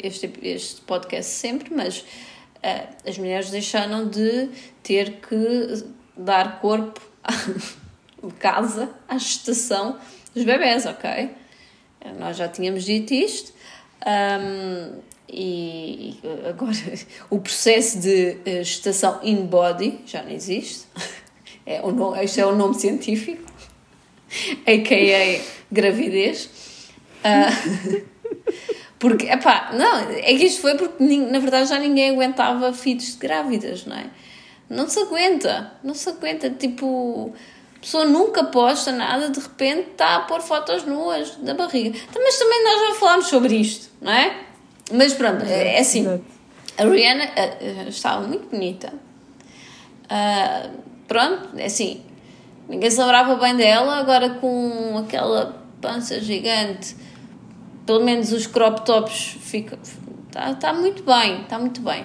este, 0.04 0.32
este 0.44 0.82
podcast 0.82 1.32
sempre, 1.32 1.74
mas 1.74 2.06
as 3.08 3.18
mulheres 3.18 3.50
deixaram 3.50 4.08
de 4.08 4.50
ter 4.84 5.22
que 5.22 5.84
dar 6.18 6.60
corpo 6.60 7.02
de 8.24 8.34
casa 8.40 8.90
à 9.08 9.18
gestação 9.18 9.98
dos 10.34 10.44
bebés, 10.44 10.86
ok? 10.86 11.32
Nós 12.18 12.38
já 12.38 12.48
tínhamos 12.48 12.84
dito 12.84 13.14
isto. 13.14 13.54
Um, 14.06 15.00
e 15.32 16.18
agora 16.48 16.74
o 17.30 17.40
processo 17.40 18.00
de 18.00 18.38
eh, 18.46 18.64
gestação 18.64 19.20
in 19.24 19.46
body 19.46 20.00
já 20.06 20.24
não 20.24 20.32
existe. 20.32 20.88
É 21.66 21.82
o 21.84 21.92
nome, 21.92 22.24
este 22.24 22.42
é 22.42 22.46
o 22.48 22.56
nome 22.56 22.74
científico, 22.74 23.44
a.k.a. 24.66 25.40
gravidez. 25.72 26.50
Uh, 27.24 28.02
porque, 29.00 29.28
epá, 29.28 29.70
não, 29.74 30.12
é 30.12 30.36
que 30.36 30.46
isto 30.46 30.62
foi 30.62 30.76
porque 30.76 31.02
na 31.02 31.40
verdade 31.40 31.70
já 31.70 31.80
ninguém 31.80 32.12
aguentava 32.12 32.74
filhos 32.74 33.14
de 33.14 33.18
grávidas, 33.18 33.86
não 33.86 33.96
é? 33.96 34.08
Não 34.70 34.88
se 34.88 35.00
aguenta, 35.00 35.72
não 35.82 35.94
se 35.94 36.10
aguenta. 36.10 36.50
Tipo, 36.50 37.34
a 37.78 37.80
pessoa 37.80 38.04
nunca 38.04 38.44
posta 38.44 38.92
nada, 38.92 39.30
de 39.30 39.40
repente 39.40 39.92
está 39.92 40.18
a 40.18 40.20
pôr 40.22 40.42
fotos 40.42 40.84
nuas 40.84 41.36
da 41.38 41.54
barriga. 41.54 41.98
Mas 42.14 42.38
também 42.38 42.64
nós 42.64 42.90
já 42.90 42.96
falámos 42.96 43.28
sobre 43.28 43.56
isto, 43.56 43.90
não 44.02 44.12
é? 44.12 44.36
Mas 44.92 45.14
pronto, 45.14 45.46
é, 45.46 45.78
é 45.78 45.80
assim. 45.80 46.22
A 46.78 46.84
Rihanna 46.84 47.26
uh, 47.26 47.88
estava 47.90 48.28
muito 48.28 48.50
bonita. 48.50 48.94
Uh, 50.06 50.78
pronto, 51.08 51.58
é 51.58 51.66
assim. 51.66 52.04
Ninguém 52.68 52.92
se 52.92 53.00
lembrava 53.00 53.36
bem 53.36 53.56
dela, 53.56 53.96
agora 53.96 54.30
com 54.30 54.98
aquela 54.98 55.64
pança 55.82 56.20
gigante, 56.20 56.96
pelo 57.90 58.06
menos 58.06 58.32
os 58.32 58.46
crop 58.46 58.86
tops 58.86 59.36
ficam. 59.42 59.80
Está 60.28 60.54
tá 60.54 60.72
muito 60.72 61.02
bem, 61.02 61.42
está 61.42 61.58
muito 61.58 61.82
bem. 61.82 62.04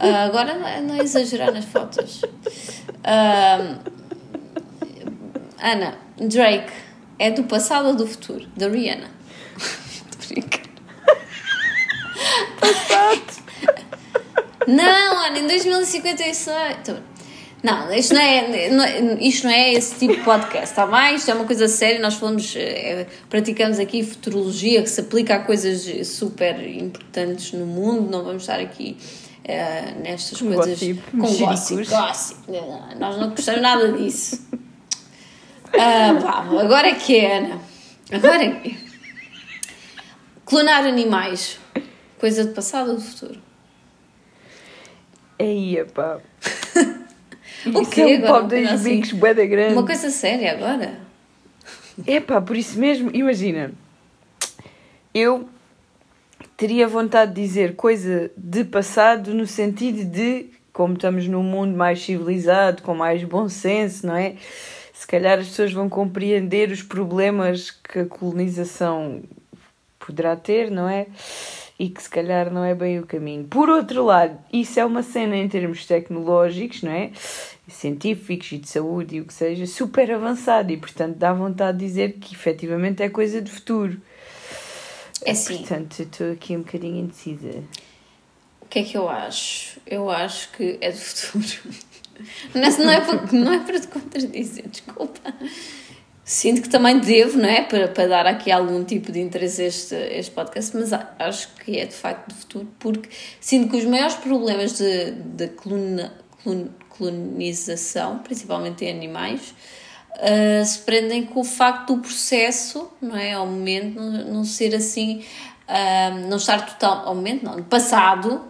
Uh, 0.00 0.26
agora 0.26 0.54
não 0.54 0.66
é, 0.66 0.80
não 0.80 0.96
é, 0.96 1.04
exagerar 1.04 1.52
nas 1.52 1.66
fotos. 1.66 2.22
Ana, 5.62 5.96
Drake 6.20 6.72
é 7.16 7.30
do 7.30 7.44
passado 7.44 7.86
ou 7.86 7.94
do 7.94 8.08
futuro? 8.08 8.44
Da 8.56 8.66
Rihanna. 8.66 9.06
Passado. 12.60 13.44
Não, 14.66 15.26
Ana, 15.26 15.38
em 15.38 15.46
2056. 15.46 16.48
Não, 17.62 17.92
isto 17.92 18.14
não, 18.14 18.22
é, 18.22 18.70
não 18.70 18.84
é, 18.84 19.18
isto 19.20 19.46
não 19.46 19.52
é 19.52 19.72
esse 19.74 19.98
tipo 19.98 20.14
de 20.14 20.22
podcast, 20.22 20.70
está 20.70 20.86
bem? 20.86 21.16
Isto 21.16 21.30
é 21.30 21.34
uma 21.34 21.44
coisa 21.44 21.68
séria, 21.68 22.00
nós 22.00 22.14
falamos, 22.14 22.54
é, 22.56 23.06
praticamos 23.28 23.78
aqui 23.78 24.02
futurologia 24.02 24.82
que 24.82 24.88
se 24.88 25.00
aplica 25.00 25.34
a 25.34 25.40
coisas 25.40 26.08
super 26.08 26.66
importantes 26.66 27.52
no 27.52 27.66
mundo, 27.66 28.10
não 28.10 28.24
vamos 28.24 28.44
estar 28.44 28.58
aqui 28.58 28.96
é, 29.44 29.92
nestas 30.00 30.40
coisas 30.40 30.78
gossip, 30.78 31.02
com 31.10 31.18
gossip, 31.18 31.86
gossip. 31.86 32.40
Nós 32.98 33.18
não 33.18 33.30
gostamos 33.30 33.60
nada 33.60 33.92
disso. 33.92 34.48
Ah, 35.72 36.18
pá, 36.20 36.60
agora 36.60 36.88
é 36.88 36.94
que 36.94 37.16
é, 37.16 37.38
Ana. 37.38 37.60
Agora 38.12 38.44
é 38.44 38.50
que 38.50 38.70
é. 38.70 38.76
Clonar 40.44 40.84
animais. 40.84 41.58
Coisa 42.18 42.44
do 42.44 42.52
passado 42.52 42.90
ou 42.90 42.96
do 42.96 43.02
futuro? 43.02 43.40
Aí, 45.38 45.84
pá. 45.94 46.20
o 47.66 47.82
Isso 47.82 47.90
quê? 47.90 48.00
é 48.00 48.06
um 48.06 48.14
Agora, 48.16 48.32
pau 48.32 48.42
dois 48.48 48.72
assim, 48.72 48.96
bicos 48.96 49.12
bué 49.12 49.34
da 49.34 49.44
grande. 49.44 49.74
Uma 49.74 49.86
coisa 49.86 50.10
séria 50.10 50.52
agora? 50.52 50.98
É 52.06 52.20
pá, 52.20 52.40
por 52.40 52.56
isso 52.56 52.78
mesmo, 52.78 53.10
imagina. 53.12 53.72
Eu 55.12 55.48
teria 56.56 56.86
vontade 56.86 57.34
de 57.34 57.42
dizer 57.42 57.74
coisa 57.74 58.30
de 58.36 58.64
passado 58.64 59.34
no 59.34 59.46
sentido 59.46 60.04
de, 60.04 60.46
como 60.72 60.94
estamos 60.94 61.26
num 61.26 61.42
mundo 61.42 61.76
mais 61.76 62.02
civilizado, 62.02 62.82
com 62.82 62.94
mais 62.94 63.22
bom 63.24 63.48
senso, 63.48 64.06
não 64.06 64.16
é? 64.16 64.34
Se 64.92 65.06
calhar 65.06 65.38
as 65.38 65.48
pessoas 65.48 65.72
vão 65.72 65.88
compreender 65.88 66.70
os 66.70 66.82
problemas 66.82 67.70
que 67.70 68.00
a 68.00 68.06
colonização 68.06 69.22
poderá 69.98 70.36
ter, 70.36 70.70
não 70.70 70.88
é? 70.88 71.06
E 71.80 71.88
que 71.88 72.02
se 72.02 72.10
calhar 72.10 72.52
não 72.52 72.62
é 72.62 72.74
bem 72.74 72.98
o 72.98 73.06
caminho. 73.06 73.44
Por 73.44 73.70
outro 73.70 74.04
lado, 74.04 74.38
isso 74.52 74.78
é 74.78 74.84
uma 74.84 75.02
cena 75.02 75.34
em 75.34 75.48
termos 75.48 75.86
tecnológicos, 75.86 76.82
não 76.82 76.92
é? 76.92 77.10
Científicos 77.66 78.52
e 78.52 78.58
de 78.58 78.68
saúde 78.68 79.16
e 79.16 79.20
o 79.22 79.24
que 79.24 79.32
seja, 79.32 79.66
super 79.66 80.12
avançado 80.12 80.70
e, 80.70 80.76
portanto, 80.76 81.16
dá 81.16 81.32
vontade 81.32 81.78
de 81.78 81.86
dizer 81.86 82.12
que 82.20 82.34
efetivamente 82.34 83.02
é 83.02 83.08
coisa 83.08 83.40
de 83.40 83.50
futuro. 83.50 83.98
É 85.24 85.30
assim. 85.30 85.56
Portanto, 85.56 86.02
estou 86.02 86.32
aqui 86.32 86.54
um 86.54 86.60
bocadinho 86.60 87.04
indecisa. 87.04 87.64
O 88.60 88.66
que 88.66 88.80
é 88.80 88.82
que 88.82 88.98
eu 88.98 89.08
acho? 89.08 89.80
Eu 89.86 90.10
acho 90.10 90.52
que 90.52 90.76
é 90.82 90.92
do 90.92 90.98
futuro. 90.98 91.74
Não 92.54 92.62
é, 92.62 92.70
não 92.76 92.90
é, 92.90 93.00
para, 93.00 93.32
não 93.32 93.52
é 93.54 93.58
para 93.60 93.80
te 93.80 93.88
contradizer, 93.88 94.68
desculpa. 94.68 95.32
Sinto 96.30 96.62
que 96.62 96.68
também 96.68 97.00
devo, 97.00 97.38
não 97.38 97.48
é? 97.48 97.60
Para, 97.62 97.88
para 97.88 98.06
dar 98.06 98.24
aqui 98.24 98.52
algum 98.52 98.84
tipo 98.84 99.10
de 99.10 99.18
interesse 99.18 99.62
a 99.62 99.64
este, 99.64 99.94
este 99.96 100.30
podcast, 100.30 100.76
mas 100.76 100.92
acho 101.18 101.48
que 101.56 101.76
é 101.76 101.84
de 101.84 101.92
facto 101.92 102.28
do 102.28 102.34
futuro, 102.36 102.68
porque 102.78 103.08
sinto 103.40 103.68
que 103.68 103.76
os 103.76 103.84
maiores 103.84 104.14
problemas 104.14 104.78
de, 104.78 105.10
de 105.10 105.48
coluna, 105.48 106.14
colonização, 106.88 108.20
principalmente 108.20 108.84
em 108.84 108.96
animais, 108.96 109.52
uh, 110.18 110.64
se 110.64 110.78
prendem 110.78 111.24
com 111.24 111.40
o 111.40 111.44
facto 111.44 111.96
do 111.96 112.00
processo, 112.00 112.88
não 113.02 113.16
é? 113.16 113.32
Ao 113.32 113.44
momento, 113.44 114.00
não, 114.00 114.24
não 114.34 114.44
ser 114.44 114.72
assim, 114.72 115.24
uh, 115.68 116.28
não 116.28 116.36
estar 116.36 116.64
total, 116.64 117.08
ao 117.08 117.14
momento, 117.16 117.44
não, 117.44 117.56
no 117.56 117.64
passado, 117.64 118.40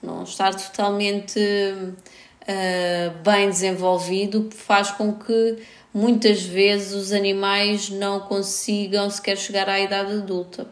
não 0.00 0.22
estar 0.22 0.54
totalmente 0.54 1.40
uh, 1.40 3.18
bem 3.24 3.50
desenvolvido, 3.50 4.48
faz 4.54 4.92
com 4.92 5.12
que 5.12 5.58
muitas 5.96 6.42
vezes 6.42 6.92
os 6.92 7.10
animais 7.10 7.88
não 7.88 8.20
consigam 8.20 9.08
sequer 9.08 9.38
chegar 9.38 9.66
à 9.66 9.80
idade 9.80 10.12
adulta. 10.12 10.66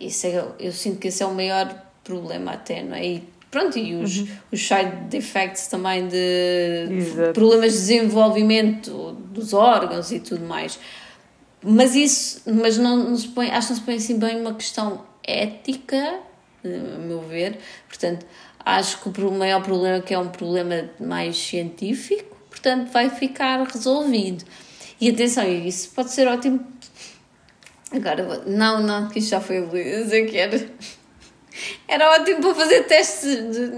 Isso 0.00 0.26
é, 0.26 0.42
eu 0.58 0.72
sinto 0.72 0.98
que 0.98 1.08
esse 1.08 1.22
é 1.22 1.26
o 1.26 1.34
maior 1.34 1.68
problema 2.02 2.52
até, 2.52 2.82
não 2.82 2.96
é? 2.96 3.04
E 3.04 3.28
pronto, 3.50 3.78
e 3.78 3.94
os, 3.94 4.16
uhum. 4.16 4.28
os 4.52 4.66
side 4.66 5.14
effects 5.14 5.66
também 5.66 6.08
de 6.08 6.88
Exato. 6.92 7.32
problemas 7.34 7.72
de 7.74 7.78
desenvolvimento 7.78 9.12
dos 9.12 9.52
órgãos 9.52 10.10
e 10.10 10.18
tudo 10.18 10.46
mais. 10.46 10.78
Mas 11.62 11.94
isso, 11.94 12.40
mas 12.46 12.78
não, 12.78 12.96
não 12.96 13.16
se 13.16 13.28
põe, 13.28 13.50
acho 13.50 13.66
que 13.66 13.72
não 13.74 13.80
se 13.80 13.84
põe 13.84 13.96
assim 13.96 14.18
bem 14.18 14.40
uma 14.40 14.54
questão 14.54 15.04
ética, 15.22 16.20
a 16.64 16.98
meu 16.98 17.20
ver. 17.20 17.58
Portanto, 17.86 18.24
acho 18.64 18.98
que 18.98 19.20
o 19.20 19.30
maior 19.32 19.62
problema 19.62 20.00
que 20.00 20.14
é 20.14 20.18
um 20.18 20.28
problema 20.28 20.88
mais 20.98 21.36
científico, 21.36 22.25
portanto 22.56 22.90
vai 22.90 23.10
ficar 23.10 23.62
resolvido. 23.64 24.44
E 24.98 25.10
atenção, 25.10 25.46
isso 25.46 25.90
pode 25.90 26.10
ser 26.10 26.26
ótimo. 26.26 26.66
Agora, 27.92 28.42
não, 28.46 28.82
não, 28.82 29.08
que 29.08 29.18
isto 29.18 29.30
já 29.30 29.40
foi 29.40 29.58
abolido, 29.58 30.12
eu 30.12 30.26
que 30.26 30.38
era, 31.86 32.10
ótimo 32.10 32.40
para 32.40 32.54
fazer 32.54 32.84
testes 32.84 33.24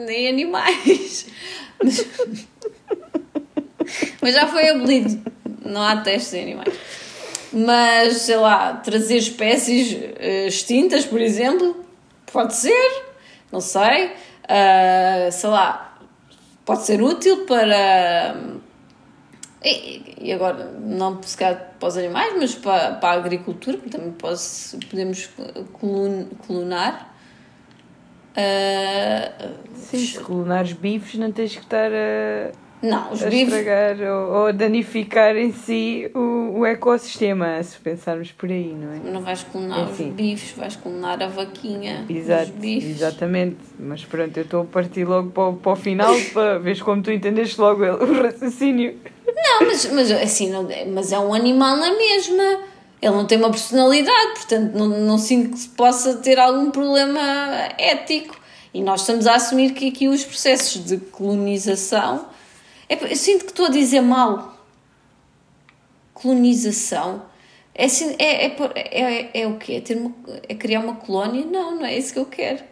em 0.08 0.28
animais. 0.28 1.26
Mas, 1.82 2.06
mas 4.20 4.34
já 4.34 4.46
foi 4.46 4.70
abolido, 4.70 5.22
não 5.64 5.82
há 5.82 5.96
testes 5.98 6.34
em 6.34 6.42
animais. 6.42 6.74
Mas, 7.52 8.18
sei 8.18 8.36
lá, 8.36 8.74
trazer 8.74 9.16
espécies 9.16 9.92
uh, 9.92 10.48
extintas, 10.48 11.04
por 11.04 11.20
exemplo, 11.20 11.84
pode 12.32 12.54
ser, 12.54 13.02
não 13.50 13.60
sei. 13.60 14.06
Uh, 14.44 15.30
sei 15.30 15.50
lá, 15.50 15.98
pode 16.64 16.84
ser 16.84 17.02
útil 17.02 17.46
para. 17.46 18.58
E, 19.64 20.14
e 20.20 20.32
agora, 20.32 20.64
não 20.80 21.20
se 21.22 21.36
calhar 21.36 21.74
para 21.80 21.88
os 21.88 21.96
animais, 21.96 22.32
mas 22.38 22.54
para, 22.54 22.92
para 22.94 23.08
a 23.10 23.12
agricultura, 23.20 23.76
porque 23.76 23.90
também 23.96 24.12
pode, 24.12 24.40
podemos 24.88 25.28
clonar. 26.46 27.14
Uh, 28.36 29.54
Sim, 29.74 29.98
se 29.98 30.20
clonares 30.20 30.72
bifes, 30.72 31.18
não 31.18 31.32
tens 31.32 31.54
que 31.56 31.62
estar 31.62 31.90
a, 31.90 32.52
não, 32.80 33.10
os 33.10 33.20
a 33.22 33.28
bifes. 33.30 33.52
estragar 33.54 33.96
ou, 34.00 34.30
ou 34.32 34.46
a 34.46 34.52
danificar 34.52 35.34
em 35.36 35.50
si 35.52 36.08
o, 36.14 36.58
o 36.60 36.66
ecossistema, 36.66 37.60
se 37.64 37.78
pensarmos 37.78 38.30
por 38.30 38.48
aí, 38.48 38.72
não 38.74 38.92
é? 38.92 38.98
Não 39.10 39.22
vais 39.22 39.42
clonar 39.42 39.80
É 39.80 39.82
os 39.84 39.90
assim. 39.90 40.12
bifes, 40.12 40.52
vais 40.56 40.76
clonar 40.76 41.20
a 41.20 41.26
vaquinha. 41.26 42.04
Exato, 42.08 42.52
exatamente. 42.64 43.56
Mas 43.78 44.04
pronto, 44.04 44.36
eu 44.36 44.44
estou 44.44 44.62
a 44.62 44.66
partir 44.66 45.04
logo 45.04 45.30
para, 45.30 45.42
o- 45.48 45.56
para 45.56 45.72
o 45.72 45.76
final 45.76 46.14
para 46.32 46.58
ver 46.60 46.80
como 46.80 47.02
tu 47.02 47.10
entendeste 47.10 47.60
logo 47.60 47.82
o 47.84 48.22
raciocínio. 48.22 49.00
Não, 49.58 49.66
mas, 49.66 49.84
mas 49.86 50.10
assim, 50.12 50.50
não, 50.50 50.68
mas 50.92 51.12
é 51.12 51.18
um 51.18 51.34
animal 51.34 51.76
na 51.76 51.92
mesma. 51.94 52.60
Ele 53.00 53.14
não 53.14 53.26
tem 53.26 53.38
uma 53.38 53.50
personalidade, 53.50 54.32
portanto, 54.34 54.72
não, 54.74 54.88
não 54.88 55.18
sinto 55.18 55.50
que 55.50 55.58
se 55.58 55.68
possa 55.68 56.16
ter 56.16 56.38
algum 56.38 56.70
problema 56.70 57.20
ético. 57.78 58.36
E 58.72 58.82
nós 58.82 59.00
estamos 59.00 59.26
a 59.26 59.34
assumir 59.34 59.72
que 59.72 59.88
aqui 59.88 60.08
os 60.08 60.24
processos 60.24 60.84
de 60.84 60.98
colonização. 60.98 62.26
É, 62.88 62.94
eu 63.10 63.16
sinto 63.16 63.44
que 63.44 63.50
estou 63.50 63.66
a 63.66 63.70
dizer 63.70 64.00
mal. 64.00 64.56
Colonização. 66.12 67.22
É, 67.74 67.86
é, 67.86 68.46
é, 68.46 69.02
é, 69.02 69.30
é 69.42 69.46
o 69.46 69.56
quê? 69.56 69.74
É, 69.74 69.80
ter 69.80 69.96
uma, 69.96 70.14
é 70.48 70.54
criar 70.54 70.80
uma 70.80 70.96
colónia? 70.96 71.44
Não, 71.44 71.76
não 71.76 71.86
é 71.86 71.96
isso 71.96 72.12
que 72.12 72.18
eu 72.18 72.26
quero. 72.26 72.62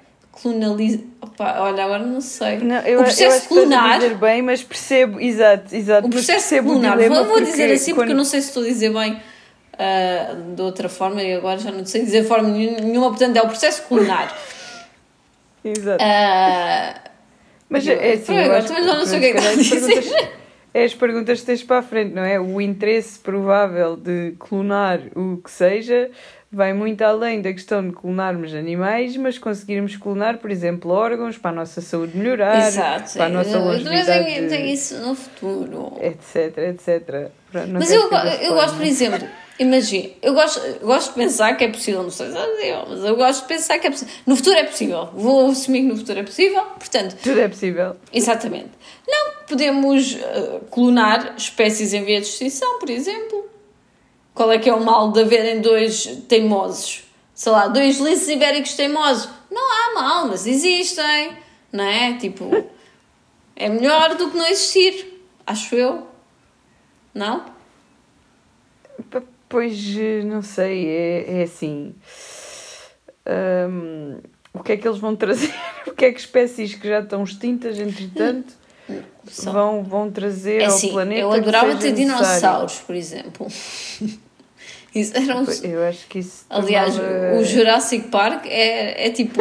Clonaliza. 0.41 1.01
Opa, 1.21 1.61
olha, 1.61 1.85
agora 1.85 2.05
não 2.05 2.21
sei. 2.21 2.59
Não, 2.59 2.77
eu, 2.81 3.01
o 3.01 3.05
processo 3.05 3.47
eu 3.47 3.49
clonar. 3.49 3.99
dizer 3.99 4.15
bem, 4.17 4.43
mas 4.43 4.63
percebo, 4.63 5.19
exato, 5.19 5.75
exato. 5.75 6.07
O 6.07 6.11
processo 6.11 6.63
clonar. 6.63 6.99
Vou, 6.99 7.25
vou 7.25 7.41
dizer 7.41 7.73
assim 7.73 7.93
quando... 7.93 7.97
porque 7.97 8.13
eu 8.13 8.17
não 8.17 8.25
sei 8.25 8.43
se 8.43 8.49
estou 8.49 8.63
a 8.63 8.67
dizer 8.67 8.93
bem 8.93 9.15
uh, 9.15 10.55
de 10.55 10.63
outra 10.63 10.89
forma 10.89 11.23
e 11.23 11.33
agora 11.35 11.59
já 11.59 11.73
não 11.73 11.87
sei 11.87 12.03
dizer 12.05 12.23
de 12.23 12.29
forma 12.29 12.49
nenhuma, 12.49 13.09
portanto 13.09 13.37
é 13.37 13.43
o 13.43 13.49
processo 13.49 13.83
clonar. 13.85 14.37
exato. 15.65 16.05
Uh, 16.05 17.11
mas 17.69 17.89
é 17.89 18.13
assim, 18.13 18.37
eu, 18.37 18.53
acho 18.53 18.69
também 18.69 18.85
já 18.85 18.95
não 18.95 19.07
sei 19.07 19.19
o 19.19 19.21
que 19.21 19.27
é 19.27 19.33
que 19.33 19.39
a 19.39 19.55
dizer 19.55 20.37
é 20.77 20.85
as 20.85 20.93
perguntas 20.93 21.41
que 21.41 21.47
tens 21.47 21.63
para 21.63 21.79
a 21.79 21.83
frente, 21.83 22.13
não 22.13 22.23
é? 22.23 22.39
O 22.39 22.61
interesse 22.61 23.19
provável 23.19 23.97
de 23.97 24.35
clonar 24.39 25.01
o 25.17 25.39
que 25.39 25.51
seja 25.51 26.11
vai 26.51 26.73
muito 26.73 27.03
além 27.03 27.43
da 27.43 27.53
questão 27.53 27.87
de 27.87 27.95
clonarmos 27.95 28.55
animais, 28.55 29.17
mas 29.17 29.39
conseguirmos 29.39 29.97
clonar, 29.97 30.39
por 30.39 30.51
exemplo, 30.51 30.91
órgãos 30.91 31.37
para 31.37 31.51
a 31.51 31.55
nossa 31.55 31.81
saúde 31.81 32.17
melhorar, 32.17 32.69
Exato, 32.69 33.13
para 33.15 33.27
a 33.27 33.29
nossa 33.29 33.59
longevidade. 33.59 34.41
Mas 34.41 34.51
tem 34.51 34.73
isso 34.73 34.99
no 34.99 35.15
futuro. 35.15 35.93
Etc, 36.01 36.59
etc. 36.59 37.31
Não 37.53 37.81
mas 37.81 37.91
eu, 37.91 38.03
eu 38.43 38.55
gosto, 38.55 38.77
por 38.77 38.87
exemplo, 38.87 39.29
imagina, 39.59 40.11
eu 40.23 40.35
gosto, 40.35 40.61
gosto 40.81 41.09
de 41.09 41.15
pensar 41.15 41.57
que 41.57 41.65
é 41.65 41.69
possível, 41.69 42.03
não 42.03 42.11
sei 42.11 42.31
se 42.31 42.37
é 42.37 42.85
mas 42.89 43.05
eu 43.05 43.17
gosto 43.17 43.43
de 43.43 43.49
pensar 43.49 43.79
que 43.79 43.87
é 43.87 43.91
possível. 43.91 44.15
No 44.27 44.37
futuro 44.37 44.57
é 44.57 44.65
possível. 44.65 45.09
Vou 45.15 45.51
assumir 45.51 45.81
que 45.81 45.89
no 45.89 45.97
futuro 45.97 46.19
é 46.19 46.23
possível, 46.23 46.63
portanto... 46.79 47.17
Tudo 47.23 47.41
é 47.41 47.49
possível. 47.49 47.97
Exatamente. 48.13 48.71
Não 49.09 49.47
podemos 49.49 50.15
uh, 50.15 50.61
clonar 50.71 51.35
espécies 51.37 51.93
em 51.93 52.05
via 52.05 52.21
de 52.21 52.27
extinção, 52.27 52.79
por 52.79 52.91
exemplo. 52.91 53.36
Qual 54.37 54.53
é 54.53 54.59
que 54.59 54.69
é 54.69 54.75
o 54.75 54.85
mal 54.85 55.13
de 55.13 55.23
haverem 55.23 55.63
dois 55.63 56.05
teimosos? 56.29 57.05
Sei 57.35 57.51
lá, 57.51 57.69
dois 57.69 57.99
linces 57.99 58.29
ibéricos 58.29 58.75
teimosos. 58.75 59.31
Não 59.51 59.63
há 59.63 59.95
mal, 59.95 60.29
mas 60.29 60.47
existem, 60.47 61.33
não 61.73 61.83
é? 61.83 62.19
Tipo, 62.19 62.51
é 63.57 63.71
melhor 63.71 64.15
do 64.15 64.31
que 64.31 64.37
não 64.37 64.47
existir, 64.47 65.23
acho 65.47 65.75
eu. 65.75 66.07
Não? 67.15 67.47
Pois, 69.49 69.97
não 70.27 70.43
sei, 70.43 70.87
é, 70.87 71.41
é 71.41 71.43
assim. 71.45 71.95
Um, 73.27 74.19
o 74.53 74.63
que 74.63 74.73
é 74.73 74.77
que 74.77 74.87
eles 74.87 74.99
vão 74.99 75.17
trazer? 75.17 75.53
O 75.87 75.95
que 75.97 76.05
é 76.05 76.13
que 76.13 76.21
espécies 76.21 76.75
que 76.75 76.87
já 76.87 77.01
estão 77.01 77.25
extintas, 77.25 77.79
entretanto, 77.79 78.53
Só. 79.27 79.51
vão, 79.51 79.83
vão 79.83 80.11
trazer 80.11 80.61
é 80.61 80.67
assim, 80.67 80.89
ao 80.89 80.93
planeta? 80.93 81.21
Eu 81.21 81.33
adorava 81.33 81.75
ter 81.77 81.93
dinossauros, 81.93 82.81
por 82.81 82.95
exemplo. 82.95 83.47
Isso 85.01 85.17
era 85.17 85.37
um... 85.37 85.45
Eu 85.63 85.85
acho 85.85 86.07
que 86.07 86.21
isso. 86.21 86.47
Aliás, 86.49 86.95
tomava... 86.95 87.37
o 87.37 87.45
Jurassic 87.45 88.09
Park 88.09 88.47
é, 88.47 89.07
é 89.07 89.11
tipo. 89.11 89.41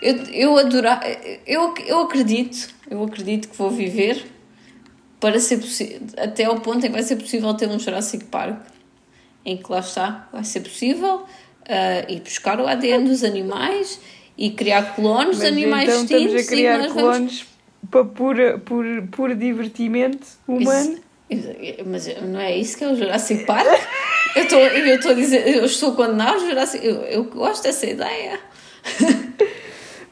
eu, 0.00 0.16
eu 0.32 0.58
adoro. 0.58 0.88
Eu, 1.46 1.74
eu 1.86 2.00
acredito, 2.00 2.68
eu 2.88 3.02
acredito 3.02 3.48
que 3.48 3.56
vou 3.56 3.70
viver 3.70 4.24
para 5.18 5.40
ser 5.40 5.58
possível. 5.58 6.00
Até 6.16 6.44
ao 6.44 6.60
ponto 6.60 6.78
em 6.78 6.88
que 6.88 6.88
vai 6.90 7.02
ser 7.02 7.16
possível 7.16 7.52
ter 7.54 7.68
um 7.68 7.78
Jurassic 7.78 8.24
Park. 8.26 8.60
Em 9.44 9.56
que 9.56 9.70
lá 9.70 9.80
está, 9.80 10.28
vai 10.32 10.44
ser 10.44 10.60
possível 10.60 11.16
uh, 11.16 12.12
ir 12.12 12.20
buscar 12.20 12.60
o 12.60 12.66
ADN 12.66 13.08
dos 13.08 13.22
animais 13.24 14.00
e 14.38 14.50
criar 14.50 14.94
clones 14.94 15.38
de 15.38 15.46
animais 15.46 15.88
então 15.88 16.02
extintos. 16.02 16.34
Estamos 16.34 16.46
a 16.46 16.50
criar 16.50 16.88
clones 16.88 17.46
para 17.90 18.04
pura, 18.04 18.58
por, 18.58 18.84
por 19.10 19.34
divertimento 19.34 20.26
humano. 20.46 20.98
Isso, 21.28 21.44
mas 21.86 22.06
não 22.22 22.40
é 22.40 22.56
isso 22.56 22.76
que 22.76 22.84
é 22.84 22.88
o 22.88 22.96
Jurassic 22.96 23.44
Park? 23.44 23.66
Eu 24.34 24.42
estou 24.42 24.58
eu 24.60 24.96
estou 24.96 25.10
a 25.12 25.14
dizer, 25.14 25.46
eu 25.46 25.64
estou 25.64 25.92
a 25.92 25.96
condenar 25.96 26.36
o 26.36 26.40
Jurassic. 26.40 26.84
Eu, 26.84 27.02
eu 27.02 27.24
gosto 27.24 27.62
dessa 27.62 27.86
ideia. 27.86 28.40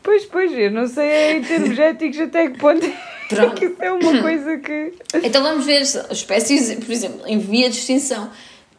Pois, 0.03 0.25
pois, 0.27 0.53
eu 0.53 0.71
não 0.71 0.87
sei 0.87 1.37
em 1.37 1.45
termos 1.45 1.79
éticos 1.79 2.21
até 2.21 2.51
que 2.51 2.59
ponto 2.59 2.87
Pronto. 3.29 3.55
que 3.55 3.67
isso 3.67 3.77
é 3.81 3.93
uma 3.93 4.21
coisa 4.21 4.59
que. 4.59 4.93
Então 5.23 5.43
vamos 5.43 5.65
ver 5.65 5.81
espécies, 5.81 6.75
por 6.75 6.91
exemplo, 6.91 7.23
em 7.27 7.39
via 7.39 7.71
de 7.71 7.77
extinção, 7.77 8.31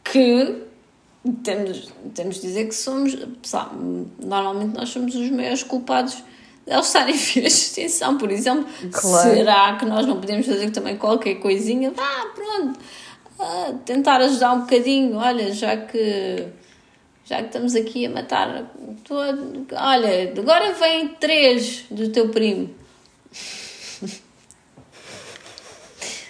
que 0.03 0.63
temos, 1.43 1.91
temos 2.13 2.36
de 2.36 2.41
dizer 2.41 2.67
que 2.67 2.75
somos. 2.75 3.17
Sabe, 3.41 3.75
normalmente 4.19 4.75
nós 4.75 4.89
somos 4.89 5.15
os 5.15 5.29
maiores 5.29 5.63
culpados 5.63 6.23
eles 6.65 6.86
estarem 6.86 7.13
em 7.13 7.17
via 7.17 7.41
de 7.43 7.47
extinção, 7.47 8.17
por 8.17 8.32
exemplo. 8.32 8.65
Claro. 8.91 9.29
Será 9.29 9.75
que 9.75 9.86
nós 9.86 10.06
não 10.06 10.19
podemos 10.19 10.45
fazer 10.45 10.71
também 10.71 10.97
qualquer 10.97 11.36
coisinha? 11.36 11.93
Ah, 11.97 12.25
pronto 12.34 12.79
tentar 13.86 14.21
ajudar 14.21 14.53
um 14.53 14.62
bocadinho, 14.62 15.17
olha, 15.17 15.51
já 15.51 15.77
que 15.77 16.47
já 17.25 17.38
que 17.38 17.45
estamos 17.45 17.73
aqui 17.73 18.06
a 18.06 18.10
matar 18.10 18.69
todo, 19.06 19.65
olha, 19.71 20.34
agora 20.38 20.73
vem 20.73 21.08
três 21.10 21.86
do 21.89 22.10
teu 22.10 22.29
primo. 22.29 22.69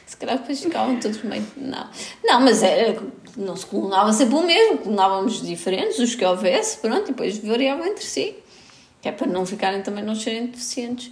Se 0.05 0.17
calhar 0.17 0.37
depois 0.37 0.61
ficavam 0.61 0.99
todos 0.99 1.21
meio. 1.23 1.45
Não, 1.57 1.89
não, 2.23 2.41
mas 2.41 2.61
era. 2.61 3.01
Não 3.35 3.55
se 3.55 3.65
clonava 3.65 4.13
sempre 4.13 4.35
o 4.35 4.43
mesmo, 4.43 4.77
clonávamos 4.77 5.41
diferentes, 5.41 5.97
os 5.97 6.13
que 6.13 6.23
houvesse, 6.23 6.77
pronto, 6.77 7.05
e 7.05 7.07
depois 7.07 7.39
variavam 7.39 7.87
entre 7.87 8.05
si. 8.05 8.35
Que 9.01 9.09
é 9.09 9.11
para 9.11 9.25
não 9.25 9.43
ficarem 9.43 9.81
também, 9.81 10.03
não 10.03 10.13
serem 10.13 10.45
deficientes. 10.45 11.11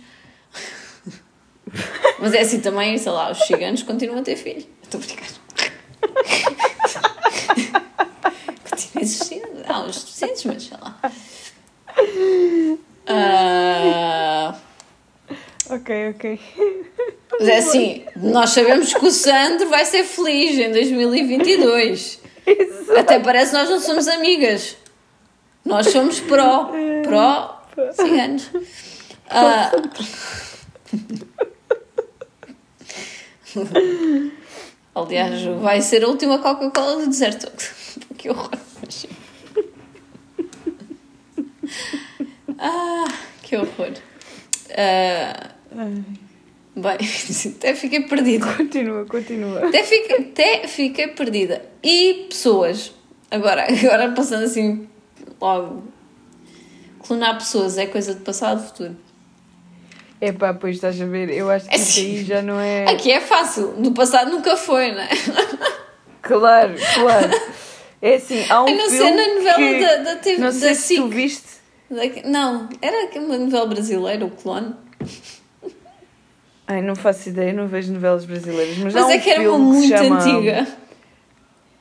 Mas 2.21 2.33
é 2.35 2.41
assim 2.41 2.59
também, 2.59 2.95
sei 2.99 3.11
lá, 3.11 3.31
os 3.31 3.39
ciganos 3.39 3.81
continuam 3.81 4.19
a 4.19 4.21
ter 4.21 4.35
filho. 4.35 4.67
Estou 4.83 5.01
a 5.01 5.03
brincar. 5.03 5.30
Existindo. 9.61 9.65
Há 9.67 9.79
uns 9.81 10.03
deficientes, 10.03 10.45
mas 10.45 10.63
sei 10.63 10.77
lá. 10.81 10.99
Uh... 14.57 14.61
Ok, 15.69 16.09
ok. 16.09 16.39
Mas 17.31 17.47
é 17.47 17.57
assim, 17.59 18.03
nós 18.17 18.49
sabemos 18.49 18.93
que 18.93 19.05
o 19.05 19.11
Sandro 19.11 19.69
vai 19.69 19.85
ser 19.85 20.03
feliz 20.03 20.59
em 20.59 20.69
2022. 20.69 22.19
Exato. 22.45 22.99
Até 22.99 23.19
parece 23.19 23.51
que 23.51 23.57
nós 23.57 23.69
não 23.69 23.79
somos 23.79 24.09
amigas. 24.09 24.75
Nós 25.63 25.87
somos 25.87 26.19
pró. 26.19 26.71
Pró 27.03 27.63
ciganos. 27.93 28.49
Uh... 29.27 29.91
Aliás, 34.93 35.41
vai 35.61 35.81
ser 35.81 36.03
a 36.03 36.09
última 36.09 36.39
Coca-Cola 36.39 36.97
do 36.97 37.07
deserto. 37.07 37.49
que 38.17 38.29
horror. 38.29 38.51
ah, 42.59 43.07
que 43.43 43.55
horror. 43.55 43.93
Uh, 44.69 45.51
bem, 46.75 46.97
até 47.57 47.75
fiquei 47.75 48.01
perdida. 48.01 48.45
Continua, 48.55 49.05
continua. 49.05 49.67
Até 49.67 49.83
fiquei, 49.83 50.17
até 50.17 50.67
fiquei 50.67 51.07
perdida. 51.07 51.63
E 51.83 52.27
pessoas. 52.29 52.93
Agora, 53.29 53.65
agora 53.71 54.11
passando 54.11 54.43
assim, 54.43 54.87
logo. 55.39 55.83
Clonar 56.99 57.37
pessoas 57.37 57.77
é 57.77 57.87
coisa 57.87 58.13
de 58.13 58.21
passado 58.21 58.65
futuro. 58.65 58.95
É 60.19 60.31
pá, 60.31 60.53
pois 60.53 60.75
estás 60.75 61.01
a 61.01 61.05
ver, 61.05 61.31
eu 61.31 61.49
acho 61.49 61.67
que 61.67 61.75
isso 61.75 61.99
aí 61.99 62.23
já 62.23 62.43
não 62.43 62.59
é. 62.59 62.85
Aqui 62.87 63.11
é 63.11 63.19
fácil, 63.19 63.73
no 63.79 63.91
passado 63.91 64.29
nunca 64.29 64.55
foi, 64.55 64.91
não 64.91 65.01
é? 65.01 65.09
Claro, 66.21 66.75
claro. 66.93 67.31
É 68.01 68.15
assim, 68.15 68.45
há 68.47 68.63
um 68.63 68.67
a 68.67 68.71
não 68.71 68.89
filme 68.89 69.11
na 69.11 69.33
novela 69.33 69.57
que... 69.57 69.79
da, 69.79 69.95
da 69.97 70.15
TV 70.17 70.41
Não 70.41 70.51
sei 70.51 70.69
da 70.69 70.75
se 70.75 70.95
tu 70.95 71.07
viste. 71.07 71.60
Não, 72.25 72.69
era 72.81 73.19
uma 73.19 73.37
novela 73.37 73.65
brasileira, 73.65 74.25
o 74.25 74.31
Clone. 74.31 74.73
Ai, 76.65 76.81
não 76.81 76.95
faço 76.95 77.27
ideia, 77.27 77.51
não 77.51 77.67
vejo 77.67 77.91
novelas 77.91 78.23
brasileiras. 78.23 78.77
Mas, 78.77 78.93
mas 78.93 79.03
há 79.03 79.07
um 79.07 79.11
é 79.11 79.17
que 79.19 79.29
era 79.29 79.51
uma 79.51 79.57
muito 79.57 79.93
antiga. 79.93 80.67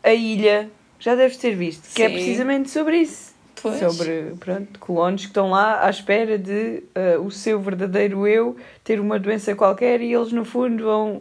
A 0.03 0.13
Ilha, 0.13 0.69
já 0.99 1.15
deves 1.15 1.37
ter 1.37 1.55
visto, 1.55 1.85
Sim. 1.85 1.95
que 1.95 2.03
é 2.03 2.09
precisamente 2.09 2.71
sobre 2.71 2.99
isso. 2.99 3.31
Pois. 3.63 3.79
sobre 3.79 4.33
pronto, 4.41 4.79
colonos 4.79 5.21
que 5.21 5.27
estão 5.27 5.51
lá 5.51 5.85
à 5.85 5.91
espera 5.91 6.39
de 6.39 6.83
uh, 6.97 7.21
o 7.21 7.31
seu 7.31 7.61
verdadeiro 7.61 8.27
eu 8.27 8.57
ter 8.83 8.99
uma 8.99 9.19
doença 9.19 9.55
qualquer 9.55 10.01
e 10.01 10.15
eles 10.15 10.33
no 10.33 10.47
fundo 10.47 10.85
vão 10.85 11.21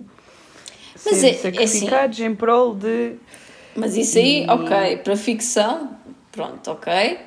Mas 1.05 1.17
ser 1.17 1.31
é, 1.31 1.33
sacrificados 1.33 2.17
é 2.17 2.23
assim, 2.23 2.31
em 2.31 2.35
prol 2.35 2.75
de. 2.75 3.15
Mas 3.75 3.97
isso 3.97 4.17
aí, 4.17 4.45
e... 4.45 4.49
ok, 4.49 4.97
para 5.03 5.17
ficção, 5.17 5.97
pronto, 6.31 6.71
ok, 6.71 7.19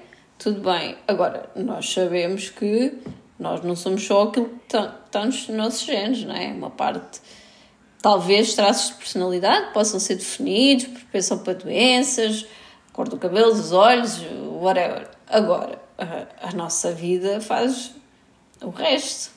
tudo 0.43 0.61
bem. 0.61 0.97
Agora, 1.07 1.49
nós 1.55 1.89
sabemos 1.93 2.51
que 2.51 2.99
nós 3.39 3.63
não 3.63 3.77
somos 3.77 4.05
só 4.05 4.25
aquilo 4.25 4.49
que 4.49 4.77
está 4.77 5.25
nos 5.25 5.49
nossos 5.49 5.83
genes, 5.83 6.25
não 6.25 6.35
é? 6.35 6.49
Uma 6.49 6.71
parte. 6.71 7.21
Talvez 8.01 8.55
traços 8.55 8.91
de 8.91 8.97
personalidade 8.97 9.73
possam 9.73 10.01
ser 10.01 10.17
definidos, 10.17 10.87
propensão 10.87 11.39
para 11.39 11.55
doenças, 11.55 12.45
cor 12.93 13.09
do 13.09 13.17
cabelo, 13.17 13.53
dos 13.53 13.71
olhos, 13.71 14.21
whatever. 14.61 15.09
Agora, 15.29 15.81
a, 15.97 16.49
a 16.49 16.53
nossa 16.53 16.91
vida 16.91 17.41
faz 17.41 17.95
o 18.61 18.71
resto. 18.71 19.31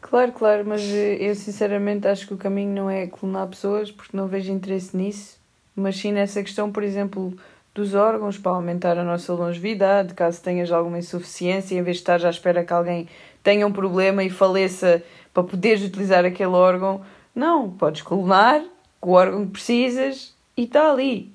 Claro, 0.00 0.32
claro, 0.32 0.64
mas 0.66 0.82
eu 0.82 1.34
sinceramente 1.36 2.08
acho 2.08 2.26
que 2.26 2.34
o 2.34 2.36
caminho 2.36 2.74
não 2.74 2.90
é 2.90 3.06
clonar 3.06 3.46
pessoas 3.46 3.92
porque 3.92 4.16
não 4.16 4.26
vejo 4.26 4.50
interesse 4.50 4.96
nisso. 4.96 5.38
mas 5.76 5.96
sim 5.96 6.10
nessa 6.10 6.42
questão, 6.42 6.72
por 6.72 6.82
exemplo, 6.82 7.36
dos 7.74 7.94
órgãos 7.94 8.36
para 8.36 8.52
aumentar 8.52 8.98
a 8.98 9.04
nossa 9.04 9.32
longevidade, 9.32 10.14
caso 10.14 10.42
tenhas 10.42 10.70
alguma 10.70 10.98
insuficiência, 10.98 11.74
em 11.74 11.82
vez 11.82 11.96
de 11.96 12.02
estar 12.02 12.24
à 12.24 12.30
espera 12.30 12.64
que 12.64 12.72
alguém 12.72 13.08
tenha 13.42 13.66
um 13.66 13.72
problema 13.72 14.22
e 14.22 14.30
faleça 14.30 15.02
para 15.32 15.42
poderes 15.42 15.82
utilizar 15.82 16.24
aquele 16.24 16.50
órgão. 16.50 17.00
Não, 17.34 17.70
podes 17.70 18.02
clonar 18.02 18.62
o 19.00 19.12
órgão 19.12 19.46
que 19.46 19.52
precisas 19.52 20.34
e 20.56 20.64
está 20.64 20.90
ali. 20.90 21.32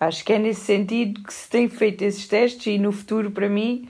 Acho 0.00 0.24
que 0.24 0.32
é 0.32 0.38
nesse 0.38 0.62
sentido 0.62 1.22
que 1.22 1.32
se 1.32 1.48
tem 1.48 1.68
feito 1.68 2.02
esses 2.02 2.26
testes 2.26 2.66
e 2.66 2.78
no 2.78 2.90
futuro, 2.90 3.30
para 3.30 3.48
mim, 3.48 3.88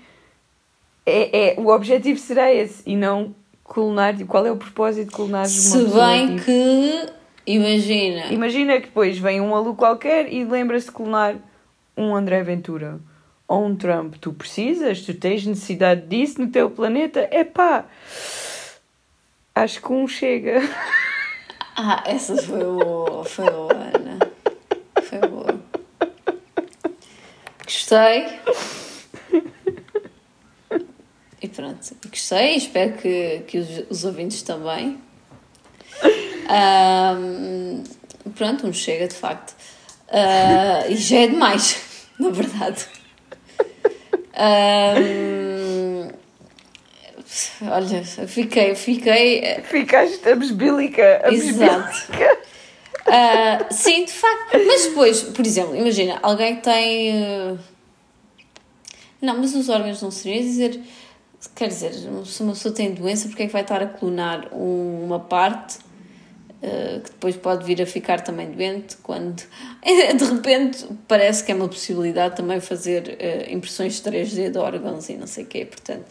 é, 1.07 1.55
é, 1.55 1.61
o 1.61 1.69
objetivo 1.69 2.19
será 2.19 2.53
esse 2.53 2.83
e 2.85 2.97
não 2.97 3.35
clonar. 3.63 4.15
Qual 4.27 4.45
é 4.45 4.51
o 4.51 4.57
propósito 4.57 5.09
de 5.09 5.15
clonar 5.15 5.47
Se 5.47 5.79
bem 5.85 6.37
tipo? 6.37 6.45
que, 6.45 7.07
imagina. 7.47 8.27
Imagina 8.33 8.81
que 8.81 8.87
depois 8.89 9.17
vem 9.19 9.41
um 9.41 9.51
maluco 9.51 9.77
qualquer 9.77 10.31
e 10.33 10.45
lembra-se 10.45 10.87
de 10.87 10.93
clonar 10.93 11.37
um 11.97 12.15
André 12.15 12.43
Ventura 12.43 13.01
ou 13.47 13.65
um 13.65 13.77
Trump. 13.77 14.17
Tu 14.21 14.33
precisas, 14.33 15.03
tu 15.03 15.15
tens 15.15 15.47
necessidade 15.47 16.07
disso 16.07 16.41
no 16.41 16.49
teu 16.51 16.71
planeta. 16.71 17.29
É 17.31 17.45
pá, 17.45 17.87
acho 19.55 19.81
que 19.81 19.93
um 19.93 20.07
chega. 20.07 20.61
Ah, 21.77 22.05
essa 22.07 22.37
foi 22.37 22.63
boa, 22.63 23.25
foi 23.25 23.51
boa, 23.51 23.73
Ana. 23.73 24.19
Foi 25.03 25.19
boa. 25.29 25.61
Gostei. 27.65 28.27
E 31.43 31.49
pronto, 31.49 31.97
gostei, 32.09 32.55
espero 32.55 32.93
que, 32.93 33.41
que 33.49 33.59
os, 33.59 33.91
os 33.91 34.05
ouvintes 34.05 34.43
também. 34.43 35.01
Um, 36.49 37.83
pronto, 38.35 38.67
um 38.67 38.73
chega 38.73 39.09
de 39.09 39.15
facto. 39.15 39.55
Uh, 40.14 40.92
e 40.92 40.96
já 40.96 41.22
é 41.22 41.27
demais, 41.27 41.83
na 42.20 42.31
verdade. 42.31 42.87
Um, 44.37 46.09
olha, 47.68 48.05
fiquei, 48.05 48.77
fiquei. 48.77 49.61
Ficaste 49.64 50.29
abesbílica. 50.29 51.22
Exato. 51.33 52.12
Uh, 52.12 53.66
sim, 53.72 54.05
de 54.05 54.12
facto. 54.12 54.57
Mas 54.64 54.87
depois, 54.87 55.22
por 55.24 55.44
exemplo, 55.44 55.74
imagina, 55.74 56.20
alguém 56.22 56.57
tem. 56.57 57.12
Uh... 57.16 57.59
Não, 59.20 59.37
mas 59.38 59.53
os 59.57 59.68
órgãos 59.68 60.00
não 60.00 60.12
seriam 60.12 60.42
dizer. 60.42 60.81
Quer 61.57 61.68
dizer, 61.68 61.92
se 61.92 62.42
uma 62.42 62.53
pessoa 62.53 62.72
tem 62.72 62.94
doença, 62.94 63.27
porque 63.27 63.42
é 63.42 63.46
que 63.46 63.53
vai 63.53 63.62
estar 63.62 63.83
a 63.83 63.87
clonar 63.87 64.48
uma 64.53 65.18
parte 65.18 65.79
uh, 66.64 67.00
que 67.00 67.11
depois 67.11 67.37
pode 67.37 67.64
vir 67.64 67.81
a 67.83 67.87
ficar 67.87 68.20
também 68.22 68.50
doente 68.50 68.96
quando 69.03 69.42
de 69.85 70.24
repente 70.24 70.87
parece 71.07 71.44
que 71.44 71.53
é 71.53 71.55
uma 71.55 71.68
possibilidade 71.68 72.37
também 72.37 72.61
fazer 72.61 73.18
impressões 73.50 74.00
3D 74.00 74.50
de 74.50 74.59
órgãos 74.59 75.09
e 75.09 75.14
não 75.14 75.27
sei 75.27 75.44
o 75.44 75.46
quê, 75.46 75.64
portanto. 75.64 76.07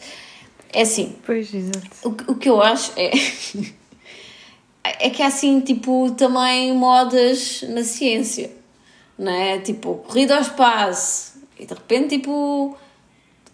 É 0.73 0.81
assim. 0.81 1.15
Pois, 1.23 1.53
exato. 1.53 1.87
O, 2.03 2.31
o 2.31 2.35
que 2.35 2.49
eu 2.49 2.61
acho 2.61 2.91
é. 2.97 3.11
é 5.05 5.09
que 5.09 5.21
há 5.21 5.27
assim, 5.27 5.61
tipo, 5.61 6.11
também 6.11 6.73
modas 6.73 7.63
na 7.69 7.83
ciência, 7.83 8.51
não 9.17 9.31
é? 9.31 9.59
Tipo, 9.59 9.95
corrida 9.95 10.35
ao 10.35 10.41
espaço, 10.41 11.33
e 11.59 11.65
de 11.65 11.73
repente, 11.73 12.17
tipo, 12.17 12.75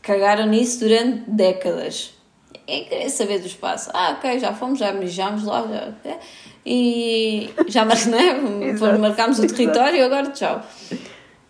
cagaram 0.01 0.47
nisso 0.47 0.79
durante 0.79 1.29
décadas. 1.29 2.13
É 2.65 2.81
querer 2.81 3.09
saber 3.09 3.39
do 3.39 3.47
espaço. 3.47 3.89
Ah, 3.93 4.15
ok, 4.17 4.39
já 4.39 4.53
fomos, 4.53 4.79
já 4.79 4.93
mijámos 4.93 5.43
lá, 5.43 5.67
já, 5.67 6.09
é? 6.09 6.19
E 6.71 7.49
já 7.67 7.83
mar, 7.83 7.97
é? 7.97 8.73
marcámos 8.99 9.39
o 9.39 9.47
território, 9.47 10.05
agora 10.05 10.29
tchau. 10.29 10.61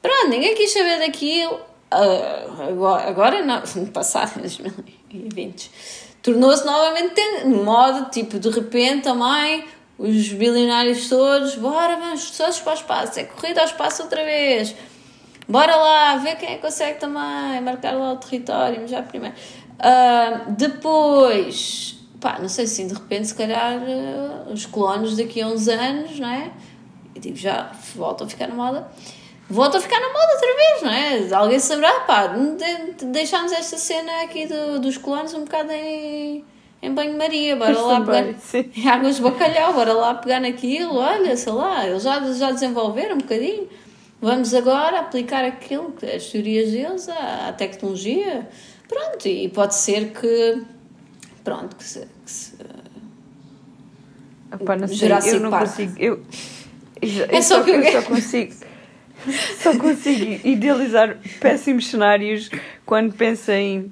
Pronto, 0.01 0.29
ninguém 0.29 0.55
quis 0.55 0.71
saber 0.71 0.99
daquilo. 0.99 1.59
Uh, 1.93 2.69
agora, 2.69 3.09
agora 3.09 3.41
não, 3.41 3.61
passado 3.91 4.37
em 4.37 4.41
2020 4.41 5.71
tornou-se 6.21 6.65
novamente 6.65 7.21
moda, 7.45 8.09
tipo, 8.09 8.39
de 8.39 8.49
repente 8.49 9.03
também 9.03 9.63
os 9.97 10.29
bilionários 10.29 11.09
todos, 11.09 11.55
bora, 11.55 11.97
vamos 11.97 12.31
todos 12.31 12.59
para 12.59 12.71
o 12.71 12.75
espaço, 12.75 13.19
é 13.19 13.23
corrida 13.23 13.61
ao 13.61 13.67
espaço 13.67 14.03
outra 14.03 14.23
vez, 14.23 14.75
bora 15.47 15.75
lá, 15.75 16.15
ver 16.17 16.35
quem 16.35 16.49
é 16.49 16.55
que 16.55 16.61
consegue 16.61 16.99
também 16.99 17.61
marcar 17.61 17.93
lá 17.93 18.13
o 18.13 18.17
território, 18.17 18.87
já 18.87 19.01
primeiro. 19.01 19.35
Uh, 19.79 20.51
depois, 20.51 21.98
pá, 22.19 22.37
não 22.39 22.49
sei 22.49 22.67
se 22.67 22.81
assim, 22.81 22.87
de 22.87 22.99
repente, 22.99 23.27
se 23.27 23.35
calhar, 23.35 23.81
uh, 23.81 24.51
os 24.51 24.65
colonos 24.65 25.17
daqui 25.17 25.41
a 25.41 25.47
uns 25.47 25.67
anos, 25.67 26.19
não 26.19 26.29
é? 26.29 26.51
Eu 27.15 27.21
digo, 27.21 27.35
já 27.35 27.71
voltam 27.95 28.27
a 28.27 28.29
ficar 28.29 28.47
na 28.47 28.55
moda 28.55 28.89
volta 29.49 29.79
a 29.79 29.81
ficar 29.81 29.99
na 29.99 30.09
moda 30.09 30.33
outra 30.33 30.55
vez, 30.55 30.83
não 30.83 30.91
é? 30.91 31.33
Alguém 31.33 31.59
saberá, 31.59 32.01
pá, 32.01 32.27
deixámos 33.11 33.51
esta 33.51 33.77
cena 33.77 34.21
aqui 34.23 34.45
do, 34.45 34.79
dos 34.79 34.97
colonos 34.97 35.33
um 35.33 35.43
bocado 35.43 35.71
em, 35.71 36.45
em 36.81 36.93
banho-maria, 36.93 37.55
bora 37.55 37.79
lá 37.81 38.01
pegar 38.01 38.33
sim. 38.39 38.71
águas 38.87 39.15
de 39.15 39.21
bacalhau, 39.23 39.73
bora 39.73 39.93
lá 39.93 40.13
pegar 40.13 40.39
naquilo, 40.39 40.97
olha, 40.97 41.35
sei 41.35 41.51
lá, 41.51 41.87
eles 41.87 42.03
já, 42.03 42.19
já 42.33 42.51
desenvolveram 42.51 43.15
um 43.15 43.19
bocadinho. 43.19 43.67
Vamos 44.21 44.53
agora 44.53 44.99
aplicar 44.99 45.45
aquilo, 45.45 45.95
as 46.03 46.25
teorias 46.25 46.71
deles 46.71 47.07
à, 47.07 47.47
à 47.47 47.53
tecnologia. 47.53 48.47
Pronto, 48.87 49.27
e 49.27 49.47
pode 49.49 49.75
ser 49.75 50.11
que. 50.11 50.61
Pronto, 51.43 51.75
que 51.75 51.83
se. 51.83 51.99
Que 51.99 52.31
se 52.31 52.53
não 54.79 54.87
sei, 54.87 55.35
eu 55.35 55.39
não 55.39 55.51
consigo. 55.51 55.93
Eu, 55.97 56.23
eu, 57.01 57.25
é 57.29 57.41
só, 57.41 57.63
que 57.63 57.71
eu, 57.71 57.81
eu 57.81 57.91
só 57.91 58.01
consigo. 58.07 58.53
Só 59.61 59.77
consigo 59.77 60.47
idealizar 60.47 61.17
péssimos 61.41 61.87
cenários 61.87 62.49
quando 62.85 63.13
penso 63.13 63.51
em 63.51 63.91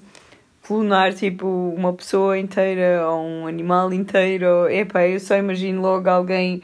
clonar 0.64 1.14
tipo 1.14 1.48
uma 1.76 1.94
pessoa 1.94 2.38
inteira 2.38 3.06
ou 3.10 3.26
um 3.26 3.48
animal 3.48 3.94
inteiro. 3.94 4.70
Epá, 4.70 5.06
eu 5.06 5.20
só 5.20 5.36
imagino 5.36 5.82
logo 5.82 6.10
alguém 6.10 6.62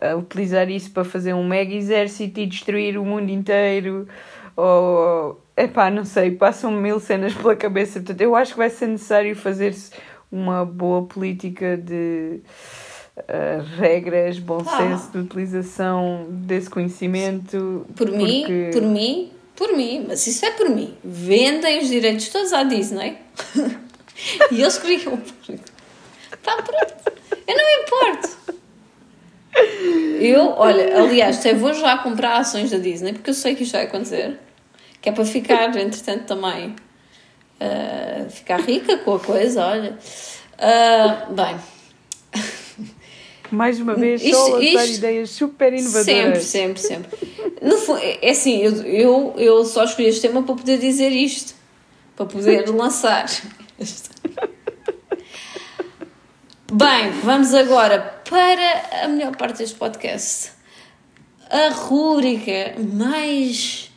a 0.00 0.14
utilizar 0.16 0.68
isso 0.70 0.90
para 0.90 1.04
fazer 1.04 1.34
um 1.34 1.46
mega 1.46 1.72
exército 1.72 2.40
e 2.40 2.46
destruir 2.46 2.98
o 2.98 3.04
mundo 3.04 3.30
inteiro. 3.30 4.08
Ou, 4.56 5.40
epá, 5.56 5.90
não 5.90 6.04
sei, 6.04 6.32
passam 6.32 6.70
mil 6.70 7.00
cenas 7.00 7.34
pela 7.34 7.56
cabeça. 7.56 8.00
Portanto, 8.00 8.20
eu 8.20 8.34
acho 8.34 8.52
que 8.52 8.58
vai 8.58 8.70
ser 8.70 8.86
necessário 8.86 9.34
fazer-se 9.36 9.90
uma 10.30 10.64
boa 10.64 11.02
política 11.04 11.76
de 11.76 12.40
uh, 13.16 13.78
regras, 13.78 14.38
bom 14.38 14.62
ah. 14.66 14.76
senso 14.76 15.12
de 15.12 15.18
utilização 15.18 16.26
desse 16.28 16.68
conhecimento. 16.68 17.86
Por 17.94 18.08
porque... 18.08 18.16
mim, 18.16 18.70
por 18.72 18.82
mim, 18.82 19.32
por 19.56 19.76
mim, 19.76 20.04
mas 20.08 20.26
isso 20.26 20.44
é 20.44 20.50
por 20.50 20.68
mim. 20.68 20.94
Vendem 21.04 21.80
os 21.80 21.88
direitos 21.88 22.28
todos 22.28 22.52
à 22.52 22.64
Disney 22.64 23.18
e 24.50 24.60
eles 24.60 24.78
criam. 24.78 25.20
Está 26.32 26.56
pronto. 26.62 26.94
Eu 27.46 27.56
não 27.56 27.64
me 27.64 27.82
importo. 27.82 28.44
Eu, 30.18 30.54
olha, 30.56 31.00
aliás, 31.00 31.38
até 31.38 31.54
vou 31.54 31.72
já 31.74 31.96
comprar 31.98 32.38
ações 32.38 32.70
da 32.70 32.78
Disney 32.78 33.12
porque 33.12 33.30
eu 33.30 33.34
sei 33.34 33.54
que 33.54 33.62
isto 33.62 33.72
vai 33.72 33.84
acontecer. 33.84 34.38
Que 35.04 35.10
é 35.10 35.12
para 35.12 35.26
ficar, 35.26 35.76
entretanto, 35.76 36.24
também 36.24 36.74
uh, 37.60 38.30
ficar 38.30 38.58
rica 38.58 38.96
com 38.96 39.16
a 39.16 39.20
coisa, 39.20 39.62
olha. 39.62 39.98
Uh, 40.54 41.34
bem, 41.34 42.42
mais 43.50 43.78
uma 43.78 43.94
vez, 43.94 44.22
isto, 44.22 44.34
só 44.34 44.54
lançar 44.54 44.84
isto, 44.86 44.96
ideias 44.96 45.28
super 45.28 45.74
inovadoras. 45.74 46.44
Sempre, 46.44 46.80
sempre, 46.80 46.80
sempre. 46.80 47.18
No, 47.60 47.98
é 47.98 48.30
assim, 48.30 48.62
eu, 48.62 48.72
eu, 48.86 49.34
eu 49.36 49.64
só 49.66 49.84
escolhi 49.84 50.08
este 50.08 50.22
tema 50.22 50.42
para 50.42 50.54
poder 50.54 50.78
dizer 50.78 51.10
isto. 51.10 51.54
Para 52.16 52.24
poder 52.24 52.66
lançar. 52.72 53.26
Bem, 56.72 57.10
vamos 57.22 57.52
agora 57.52 58.22
para 58.26 59.04
a 59.04 59.08
melhor 59.08 59.36
parte 59.36 59.58
deste 59.58 59.76
podcast. 59.76 60.52
A 61.50 61.68
rúbrica 61.74 62.74
mais. 62.78 63.92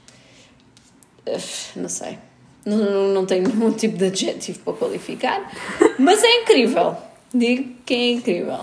Não 1.75 1.89
sei. 1.89 2.17
Não, 2.65 3.13
não 3.13 3.25
tenho 3.25 3.47
nenhum 3.49 3.71
tipo 3.71 3.97
de 3.97 4.05
adjetivo 4.05 4.59
para 4.59 4.73
qualificar, 4.73 5.51
mas 5.97 6.23
é 6.23 6.41
incrível. 6.41 6.95
Digo 7.33 7.75
que 7.85 7.93
é 7.93 8.11
incrível. 8.11 8.59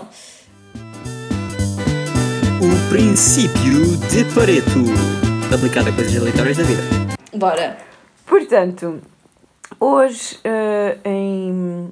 O 2.61 2.89
princípio 2.89 3.97
de 4.09 4.25
Pareto, 4.33 4.83
aplicado 5.53 5.89
a 5.89 5.93
coisas 5.93 6.15
aleatórias 6.21 6.57
da 6.57 6.63
vida. 6.63 6.81
Bora! 7.33 7.77
Portanto, 8.25 9.01
hoje 9.79 10.35
uh, 10.37 10.99
em, 11.03 11.91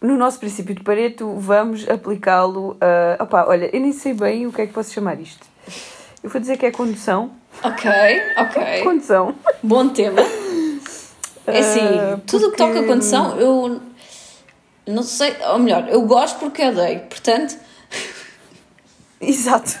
no 0.00 0.16
nosso 0.16 0.38
princípio 0.38 0.74
de 0.74 0.82
Pareto 0.82 1.34
vamos 1.34 1.88
aplicá-lo 1.88 2.76
a. 2.80 3.22
Opa, 3.22 3.46
olha, 3.46 3.70
eu 3.74 3.80
nem 3.80 3.92
sei 3.92 4.14
bem 4.14 4.46
o 4.46 4.52
que 4.52 4.62
é 4.62 4.66
que 4.66 4.72
posso 4.72 4.92
chamar 4.92 5.20
isto. 5.20 5.46
Eu 6.22 6.30
vou 6.30 6.40
dizer 6.40 6.56
que 6.56 6.66
é 6.66 6.70
condução. 6.70 7.32
Ok, 7.62 7.90
ok. 8.36 8.82
Condução. 8.84 9.34
Bom 9.62 9.88
tema. 9.88 10.20
É 11.46 11.58
assim, 11.58 11.80
uh, 11.80 12.18
tudo 12.26 12.46
o 12.46 12.50
porque... 12.50 12.62
que 12.62 12.68
toca 12.68 12.80
a 12.80 12.86
condução, 12.86 13.40
eu 13.40 13.80
não 14.86 15.02
sei, 15.02 15.34
ou 15.52 15.58
melhor, 15.58 15.88
eu 15.88 16.02
gosto 16.02 16.38
porque 16.38 16.64
odeio, 16.64 17.00
portanto 17.00 17.56
Exato. 19.20 19.78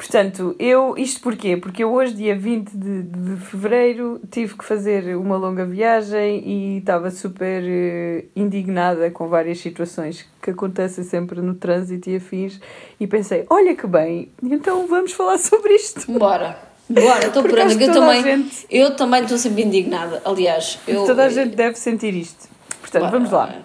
Portanto, 0.00 0.56
eu, 0.58 0.94
isto 0.96 1.20
porquê? 1.20 1.58
Porque 1.58 1.84
eu 1.84 1.92
hoje, 1.92 2.14
dia 2.14 2.34
20 2.34 2.70
de, 2.70 3.02
de 3.02 3.36
fevereiro, 3.36 4.18
tive 4.30 4.56
que 4.56 4.64
fazer 4.64 5.14
uma 5.14 5.36
longa 5.36 5.66
viagem 5.66 6.42
e 6.42 6.78
estava 6.78 7.10
super 7.10 7.62
eh, 7.62 8.24
indignada 8.34 9.10
com 9.10 9.28
várias 9.28 9.58
situações 9.58 10.26
que 10.40 10.52
acontecem 10.52 11.04
sempre 11.04 11.42
no 11.42 11.52
trânsito 11.54 12.08
e 12.08 12.16
afins. 12.16 12.58
E 12.98 13.06
pensei, 13.06 13.44
olha 13.50 13.76
que 13.76 13.86
bem, 13.86 14.30
então 14.42 14.86
vamos 14.86 15.12
falar 15.12 15.36
sobre 15.38 15.74
isto. 15.74 16.10
Bora. 16.18 16.58
Bora, 16.88 17.26
estou 17.26 17.42
por 17.42 17.52
que 17.52 17.84
eu 17.84 17.92
também. 17.92 18.22
gente- 18.22 18.66
Eu 18.70 18.96
também 18.96 19.22
estou 19.24 19.36
sempre 19.36 19.64
indignada. 19.64 20.22
Aliás, 20.24 20.78
eu. 20.88 21.04
Toda 21.04 21.26
a 21.26 21.28
gente 21.28 21.54
deve 21.54 21.76
sentir 21.76 22.14
isto. 22.14 22.48
Portanto, 22.80 23.02
Bora, 23.02 23.12
vamos 23.12 23.30
lá. 23.30 23.46
bora. 23.48 23.64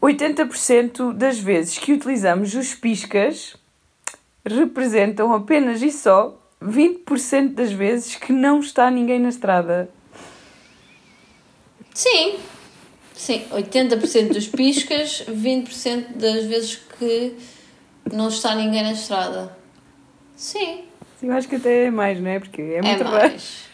80% 0.00 1.12
das 1.12 1.38
vezes 1.40 1.78
que 1.78 1.92
utilizamos 1.92 2.54
os 2.54 2.74
piscas 2.74 3.56
representam 4.44 5.32
apenas 5.32 5.82
e 5.82 5.90
só 5.90 6.38
20% 6.62 7.54
das 7.54 7.72
vezes 7.72 8.16
que 8.16 8.32
não 8.32 8.60
está 8.60 8.90
ninguém 8.90 9.18
na 9.18 9.28
estrada. 9.28 9.88
Sim. 11.94 12.36
Sim, 13.14 13.44
80% 13.52 14.32
dos 14.32 14.48
piscas, 14.48 15.24
20% 15.28 16.16
das 16.16 16.44
vezes 16.44 16.76
que 16.98 17.36
não 18.12 18.28
está 18.28 18.54
ninguém 18.54 18.82
na 18.82 18.92
estrada. 18.92 19.56
Sim. 20.34 20.84
Eu 21.22 21.32
acho 21.32 21.46
que 21.48 21.56
até 21.56 21.84
é 21.84 21.90
mais, 21.90 22.18
não 22.20 22.30
é? 22.30 22.40
Porque 22.40 22.60
é 22.62 22.76
É 22.78 22.82
muito 22.82 23.04
raro. 23.04 23.28
mais. 23.28 23.70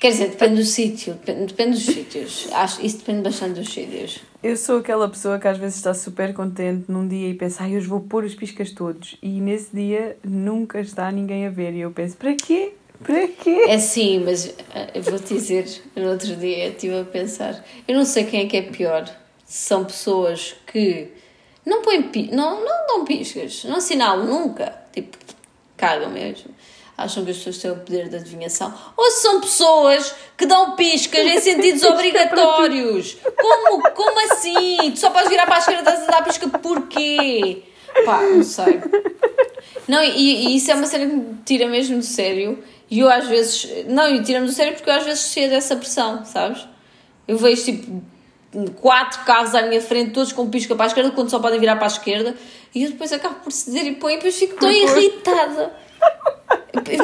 Quer 0.00 0.10
dizer, 0.12 0.28
depende 0.30 0.54
do 0.56 0.64
sítio, 0.64 1.14
depende, 1.14 1.46
depende 1.46 1.70
dos 1.72 1.84
sítios. 1.84 2.48
Acho, 2.52 2.84
isso 2.84 2.98
depende 2.98 3.22
bastante 3.22 3.60
dos 3.60 3.72
sítios. 3.72 4.20
Eu 4.42 4.56
sou 4.56 4.78
aquela 4.78 5.08
pessoa 5.08 5.38
que 5.38 5.46
às 5.46 5.56
vezes 5.56 5.76
está 5.76 5.94
super 5.94 6.34
contente 6.34 6.90
num 6.90 7.06
dia 7.06 7.28
e 7.28 7.34
pensa, 7.34 7.62
ai, 7.62 7.76
hoje 7.76 7.86
vou 7.86 8.00
pôr 8.00 8.24
os 8.24 8.34
piscas 8.34 8.72
todos. 8.72 9.16
E 9.22 9.40
nesse 9.40 9.74
dia 9.74 10.16
nunca 10.24 10.80
está 10.80 11.12
ninguém 11.12 11.46
a 11.46 11.50
ver. 11.50 11.72
E 11.74 11.80
eu 11.80 11.92
penso, 11.92 12.16
para 12.16 12.34
quê? 12.34 12.74
Para 13.04 13.28
quê? 13.28 13.66
É 13.68 13.78
sim, 13.78 14.18
mas 14.24 14.52
ah, 14.74 14.88
eu 14.94 15.02
vou-te 15.02 15.34
dizer, 15.34 15.82
no 15.94 16.10
outro 16.10 16.34
dia 16.34 16.68
estive 16.68 16.98
a 17.00 17.04
pensar, 17.04 17.64
eu 17.86 17.94
não 17.96 18.04
sei 18.04 18.24
quem 18.24 18.40
é 18.40 18.46
que 18.46 18.56
é 18.56 18.62
pior. 18.62 19.08
São 19.44 19.84
pessoas 19.84 20.56
que 20.66 21.08
não 21.64 21.82
põem 21.82 22.10
não, 22.32 22.64
não 22.64 22.86
dão 22.88 23.04
piscas, 23.04 23.62
não 23.64 23.76
assinalam 23.76 24.26
nunca, 24.26 24.76
tipo, 24.92 25.16
cagam 25.76 26.10
mesmo. 26.10 26.50
Acham 27.02 27.24
que 27.24 27.30
as 27.30 27.38
pessoas 27.38 27.58
têm 27.58 27.70
o 27.70 27.76
poder 27.76 28.08
de 28.08 28.16
adivinhação. 28.16 28.72
Ou 28.96 29.10
se 29.10 29.22
são 29.22 29.40
pessoas 29.40 30.14
que 30.36 30.46
dão 30.46 30.76
piscas 30.76 31.26
em 31.26 31.40
sentidos 31.40 31.82
obrigatórios. 31.84 33.16
Como, 33.36 33.90
como 33.90 34.32
assim? 34.32 34.90
Tu 34.92 34.98
só 34.98 35.10
podes 35.10 35.28
virar 35.28 35.46
para 35.46 35.56
a 35.56 35.58
esquerda 35.58 35.90
e 35.90 35.94
estás 35.94 36.08
a 36.08 36.10
dar 36.10 36.24
pisca 36.24 36.48
porquê? 36.48 37.62
Pá, 38.04 38.22
não 38.22 38.42
sei. 38.42 38.80
Não, 39.88 40.02
e, 40.02 40.46
e 40.46 40.56
isso 40.56 40.70
é 40.70 40.74
uma 40.74 40.86
cena 40.86 41.06
que 41.06 41.14
me 41.14 41.38
tira 41.44 41.66
mesmo 41.68 41.98
do 41.98 42.04
sério. 42.04 42.62
E 42.90 43.00
eu 43.00 43.10
às 43.10 43.26
vezes. 43.26 43.86
Não, 43.86 44.14
e 44.14 44.22
tira-me 44.22 44.46
do 44.46 44.52
sério 44.52 44.74
porque 44.74 44.88
eu 44.88 44.94
às 44.94 45.04
vezes 45.04 45.32
cheio 45.32 45.50
dessa 45.50 45.74
pressão, 45.76 46.24
sabes? 46.24 46.66
Eu 47.26 47.36
vejo 47.36 47.64
tipo 47.64 48.02
quatro 48.80 49.24
carros 49.24 49.54
à 49.54 49.62
minha 49.62 49.80
frente, 49.80 50.12
todos 50.12 50.32
com 50.32 50.48
pisca 50.50 50.74
para 50.74 50.84
a 50.84 50.88
esquerda, 50.88 51.10
quando 51.10 51.30
só 51.30 51.38
podem 51.38 51.58
virar 51.58 51.76
para 51.76 51.86
a 51.86 51.88
esquerda, 51.88 52.34
e 52.74 52.84
eu 52.84 52.90
depois 52.90 53.12
acabo 53.12 53.36
por 53.36 53.50
ceder 53.50 53.86
e 53.86 53.94
põe, 53.94 54.14
e 54.14 54.16
depois 54.16 54.36
fico 54.36 54.56
tão 54.56 54.70
irritada. 54.70 55.72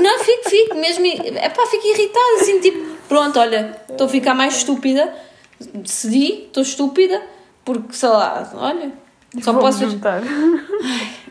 Não, 0.01 0.19
fico, 0.25 0.51
fico 0.51 0.75
mesmo. 0.77 1.07
É 1.07 1.49
pá, 1.49 1.67
fico 1.67 1.87
irritada, 1.87 2.41
assim, 2.41 2.61
tipo, 2.61 2.79
pronto, 3.09 3.39
olha, 3.39 3.81
estou 3.89 4.07
a 4.07 4.11
ficar 4.11 4.35
mais 4.35 4.57
estúpida, 4.57 5.15
cedi, 5.85 6.45
estou 6.47 6.63
estúpida, 6.63 7.23
porque 7.65 7.93
sei 7.93 8.09
lá, 8.09 8.51
olha, 8.55 8.93
só 9.43 9.53
Vou-me 9.53 9.61
posso. 9.61 9.89
juntar. 9.91 10.23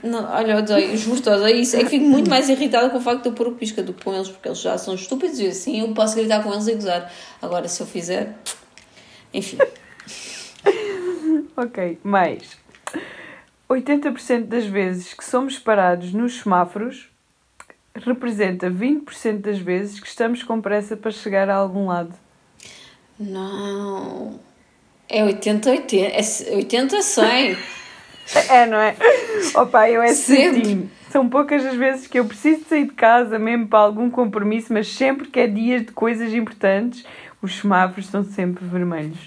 Não, 0.04 0.32
olha, 0.32 0.58
odeio, 0.58 0.96
juro-te, 0.96 1.28
odeio 1.30 1.60
isso. 1.60 1.76
É 1.76 1.80
que 1.80 1.90
fico 1.90 2.06
muito 2.06 2.30
mais 2.30 2.48
irritada 2.48 2.90
com 2.90 2.98
o 2.98 3.02
facto 3.02 3.24
de 3.24 3.30
eu 3.30 3.34
pôr 3.34 3.48
o 3.48 3.56
pisca 3.56 3.82
do 3.82 3.94
que 3.94 4.04
com 4.04 4.14
eles, 4.14 4.30
porque 4.30 4.48
eles 4.48 4.60
já 4.60 4.78
são 4.78 4.94
estúpidos 4.94 5.40
e 5.40 5.48
assim 5.48 5.80
eu 5.82 5.94
posso 5.94 6.16
gritar 6.16 6.44
com 6.44 6.54
eles 6.54 6.68
e 6.68 6.76
gozar. 6.76 7.12
Agora, 7.42 7.68
se 7.68 7.82
eu 7.82 7.88
fizer. 7.88 8.36
Enfim. 9.34 9.58
Ok, 11.56 11.98
mais. 12.04 12.44
80% 13.70 14.46
das 14.46 14.66
vezes 14.66 15.14
que 15.14 15.26
somos 15.26 15.58
parados 15.58 16.14
nos 16.14 16.42
semáforos 16.42 17.10
representa 18.06 18.70
20% 18.70 19.42
das 19.42 19.60
vezes 19.60 20.00
que 20.00 20.08
estamos 20.08 20.44
com 20.44 20.62
pressa 20.62 20.96
para 20.96 21.12
chegar 21.12 21.50
a 21.50 21.56
algum 21.56 21.88
lado. 21.88 22.14
Não. 23.20 24.40
É 25.10 25.24
80-80. 25.24 26.04
É 26.04 26.22
80-100. 26.22 27.58
É, 28.50 28.66
não 28.66 28.78
é? 28.78 28.94
Opa, 29.56 29.90
eu 29.90 30.02
é 30.02 30.14
Sempre. 30.14 30.56
certinho. 30.66 30.92
São 31.10 31.30
poucas 31.30 31.66
as 31.66 31.76
vezes 31.76 32.08
que 32.08 32.20
eu 32.20 32.26
preciso 32.26 32.66
sair 32.68 32.84
de 32.84 32.92
casa 32.92 33.40
mesmo 33.40 33.68
para 33.68 33.80
algum 33.80 34.10
compromisso, 34.10 34.74
mas 34.74 34.90
sempre 34.90 35.30
que 35.30 35.40
é 35.40 35.48
dias 35.48 35.86
de 35.86 35.94
coisas 35.94 36.34
importantes, 36.34 37.06
os 37.42 37.56
semáforos 37.56 38.06
estão 38.06 38.26
sempre 38.26 38.66
vermelhos. 38.66 39.18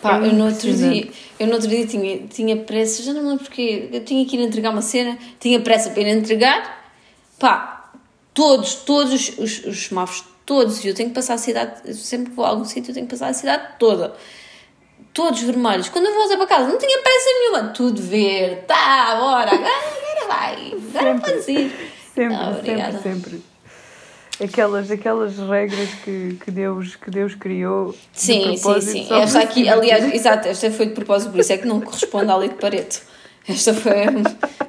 Pá, 0.00 0.18
É 0.18 0.28
eu 0.28 0.32
no 0.32 0.46
outro 0.46 0.72
dia, 0.72 1.08
eu 1.38 1.46
no 1.46 1.54
outro 1.54 1.68
dia 1.68 1.86
tinha, 1.86 2.18
tinha 2.28 2.56
pressa, 2.56 3.02
já 3.02 3.12
não 3.12 3.22
me 3.22 3.28
lembro 3.28 3.44
porque 3.44 3.90
eu 3.92 4.04
tinha 4.04 4.24
que 4.24 4.36
ir 4.36 4.42
entregar 4.42 4.70
uma 4.70 4.82
cena, 4.82 5.18
tinha 5.38 5.60
pressa 5.60 5.90
para 5.90 6.00
ir 6.00 6.08
entregar, 6.08 6.82
pá, 7.38 7.77
todos, 8.38 8.74
todos 8.76 9.12
os, 9.12 9.36
os, 9.36 9.64
os 9.64 9.86
semáforos, 9.86 10.24
todos, 10.46 10.84
e 10.84 10.88
eu 10.88 10.94
tenho 10.94 11.08
que 11.08 11.14
passar 11.16 11.34
a 11.34 11.38
cidade, 11.38 11.92
sempre 11.92 12.30
que 12.30 12.36
vou 12.36 12.44
a 12.44 12.50
algum 12.50 12.64
sítio, 12.64 12.92
eu 12.92 12.94
tenho 12.94 13.06
que 13.06 13.10
passar 13.10 13.26
a 13.30 13.32
cidade 13.32 13.70
toda, 13.80 14.14
todos 15.12 15.42
vermelhos. 15.42 15.88
Quando 15.88 16.06
eu 16.06 16.14
voltei 16.14 16.36
para 16.36 16.46
casa, 16.46 16.68
não 16.68 16.78
tinha 16.78 17.02
pressa 17.02 17.28
nenhuma, 17.30 17.62
tudo 17.70 18.00
verde, 18.00 18.60
tá, 18.68 19.16
bora, 19.18 19.50
agora, 19.50 19.72
agora 19.74 20.26
vai, 20.28 20.72
agora 20.94 21.18
podes 21.18 21.48
ir. 21.48 21.72
Sempre, 22.14 22.36
Ah, 22.36 22.50
obrigada. 22.56 22.92
sempre, 23.00 23.30
sempre. 23.32 23.42
Aquelas, 24.44 24.88
aquelas 24.88 25.36
regras 25.36 25.88
que, 26.04 26.38
que, 26.44 26.50
Deus, 26.52 26.94
que 26.94 27.10
Deus 27.10 27.34
criou. 27.34 27.92
Sim, 28.12 28.56
sim, 28.56 28.80
sim. 28.80 29.08
Esta 29.12 29.40
aqui, 29.40 29.68
aliás, 29.68 30.14
exato, 30.14 30.46
esta 30.46 30.70
foi 30.70 30.86
de 30.86 30.92
propósito, 30.92 31.32
por 31.32 31.40
isso 31.40 31.52
é 31.52 31.58
que 31.58 31.66
não 31.66 31.80
corresponde 31.80 32.30
à 32.30 32.36
lei 32.36 32.50
de 32.50 32.54
Pareto. 32.54 33.00
Esta 33.48 33.72
foi 33.72 33.92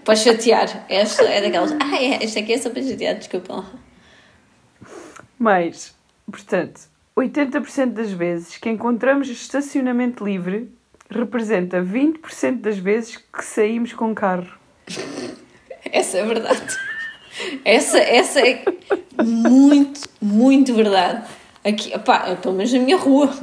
para 0.06 0.16
chatear. 0.16 0.86
Esta 0.88 1.24
é 1.24 1.42
daquelas. 1.42 1.72
Ah, 1.74 2.02
é, 2.02 2.24
esta 2.24 2.40
aqui 2.40 2.54
é 2.54 2.58
só 2.58 2.70
para 2.70 2.82
chatear, 2.82 3.16
desculpa. 3.16 3.66
Mas, 5.38 5.94
portanto, 6.32 6.82
80% 7.18 7.94
das 7.94 8.12
vezes 8.12 8.58
que 8.58 8.70
encontramos 8.70 9.30
estacionamento 9.30 10.24
livre 10.24 10.72
representa 11.10 11.82
20% 11.82 12.62
das 12.62 12.78
vezes 12.78 13.18
que 13.18 13.44
saímos 13.44 13.94
com 13.94 14.14
carro. 14.16 14.48
Essa 15.92 16.20
é 16.20 16.26
verdade. 16.26 16.78
Essa, 17.66 18.00
essa 18.00 18.40
é 18.42 18.64
muito, 19.24 20.10
muito 20.22 20.74
verdade. 20.74 21.28
Aqui, 21.64 21.98
pá, 22.00 22.36
pelo 22.36 22.56
menos 22.56 22.72
na 22.72 22.80
minha 22.80 22.98
rua. 22.98 23.34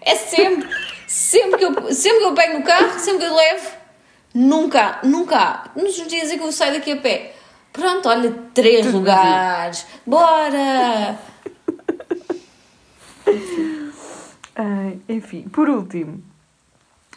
É 0.00 0.14
sempre, 0.14 0.68
sempre 1.06 1.58
que, 1.58 1.64
eu, 1.64 1.94
sempre 1.94 2.18
que 2.18 2.24
eu 2.24 2.34
pego 2.34 2.58
no 2.58 2.64
carro, 2.64 2.98
sempre 2.98 3.20
que 3.20 3.24
eu 3.26 3.34
levo, 3.34 3.70
nunca, 4.38 5.00
nunca, 5.02 5.70
nos 5.74 5.94
dias 6.06 6.30
em 6.30 6.38
que 6.38 6.44
eu 6.44 6.52
saio 6.52 6.74
daqui 6.74 6.92
a 6.92 6.96
pé, 6.96 7.34
pronto, 7.72 8.08
olha, 8.08 8.32
três 8.54 8.86
Tudo 8.86 8.98
lugares, 8.98 9.84
bora! 10.06 11.18
Ai, 14.54 15.00
enfim, 15.08 15.42
por 15.42 15.68
último, 15.68 16.22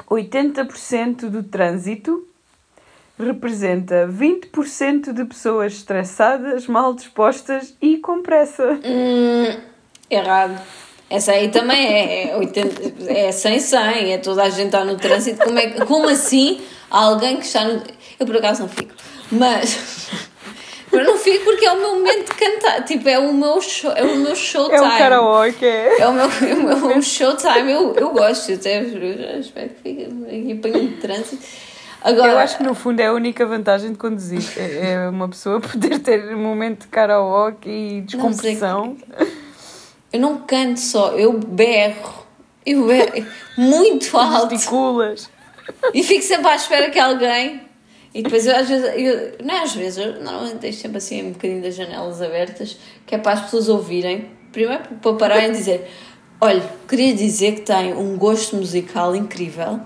80% 0.10 1.30
do 1.30 1.44
trânsito 1.44 2.28
representa 3.20 4.08
20% 4.08 5.14
de 5.14 5.26
pessoas 5.26 5.74
estressadas, 5.74 6.66
mal 6.66 6.96
dispostas 6.96 7.78
e 7.80 7.98
com 7.98 8.24
pressa. 8.24 8.80
Hum, 8.84 9.62
errado. 10.10 10.60
Essa 11.12 11.34
aí 11.34 11.50
também 11.50 11.88
é, 11.88 12.32
é, 12.32 12.38
80, 12.38 13.12
é 13.12 13.32
100, 13.34 13.60
100, 13.60 14.13
é 14.13 14.17
toda 14.17 14.43
a 14.43 14.50
gente 14.50 14.67
está 14.67 14.86
no 14.86 14.95
trânsito. 14.95 15.43
Como, 15.43 15.60
é, 15.60 15.67
como 15.86 16.08
assim 16.08 16.62
alguém 16.89 17.36
que 17.36 17.45
está 17.45 17.65
no. 17.65 17.84
Eu 18.17 18.26
por 18.26 18.38
acaso 18.38 18.62
não 18.62 18.69
fico, 18.69 18.93
mas. 19.30 20.10
Eu 20.91 21.06
não 21.06 21.17
fico 21.17 21.45
porque 21.45 21.65
é 21.65 21.71
o 21.71 21.78
meu 21.80 21.95
momento 21.95 22.26
de 22.26 22.36
cantar. 22.36 22.84
Tipo, 22.84 23.08
é 23.08 23.17
o 23.17 23.34
meu, 23.34 23.62
show, 23.62 23.93
é 23.93 24.04
o 24.04 24.17
meu 24.17 24.36
showtime. 24.36 24.76
É 24.76 24.82
o 24.82 24.97
karaoke, 24.97 25.65
é. 25.65 26.02
É 26.02 26.08
o 26.08 26.12
meu, 26.12 26.26
é 26.26 26.54
o 26.76 26.88
meu 26.88 27.02
showtime. 27.02 27.71
Eu, 27.71 27.95
eu 27.95 28.10
gosto. 28.10 28.52
Até, 28.52 28.82
eu 28.82 29.39
espero 29.39 29.69
que 29.69 29.76
fique 29.82 30.04
aqui 30.04 30.52
apanho 30.52 30.89
de 30.89 30.97
trânsito. 30.97 31.41
Agora, 32.02 32.34
Eu 32.34 32.38
acho 32.39 32.58
que 32.58 32.63
no 32.63 32.76
fundo 32.76 33.00
é 33.00 33.06
a 33.06 33.13
única 33.13 33.45
vantagem 33.45 33.93
de 33.93 33.97
conduzir. 33.97 34.43
É 34.58 34.91
é 34.91 35.10
uma 35.10 35.30
pessoa 35.30 35.62
poder 35.63 36.00
ter 36.00 36.36
um 36.36 36.39
momento 36.39 36.82
de 36.82 36.88
karaoke 36.88 37.69
e 37.69 38.02
descompressão. 38.02 38.97
Eu 40.12 40.19
não 40.19 40.39
canto 40.39 40.80
só, 40.80 41.12
eu 41.12 41.34
berro. 41.34 42.26
Eu 42.65 42.86
berro 42.86 43.26
muito 43.58 44.15
alto. 44.17 44.52
Gesticulas. 44.52 45.30
E 45.93 46.04
fico 46.04 46.24
sempre 46.24 46.47
à 46.47 46.56
espera 46.56 46.89
que 46.89 47.00
alguém. 47.00 47.62
E 48.13 48.21
depois 48.21 48.45
eu 48.45 48.56
às 48.56 48.67
vezes, 48.67 48.91
eu, 48.97 49.45
não 49.45 49.56
é 49.56 49.63
às 49.63 49.74
vezes, 49.74 49.97
eu 49.97 50.21
normalmente 50.21 50.58
deixo 50.58 50.82
sempre 50.82 50.97
assim 50.97 51.28
um 51.28 51.32
bocadinho 51.32 51.62
das 51.62 51.76
janelas 51.76 52.21
abertas, 52.21 52.78
que 53.06 53.15
é 53.15 53.17
para 53.17 53.34
as 53.34 53.41
pessoas 53.43 53.69
ouvirem. 53.69 54.30
Primeiro 54.52 54.84
para 55.02 55.13
pararem 55.13 55.50
e 55.50 55.52
dizer: 55.52 55.89
Olha, 56.41 56.62
queria 56.89 57.13
dizer 57.13 57.56
que 57.56 57.62
tem 57.62 57.93
um 57.93 58.17
gosto 58.17 58.58
musical 58.58 59.15
incrível. 59.15 59.80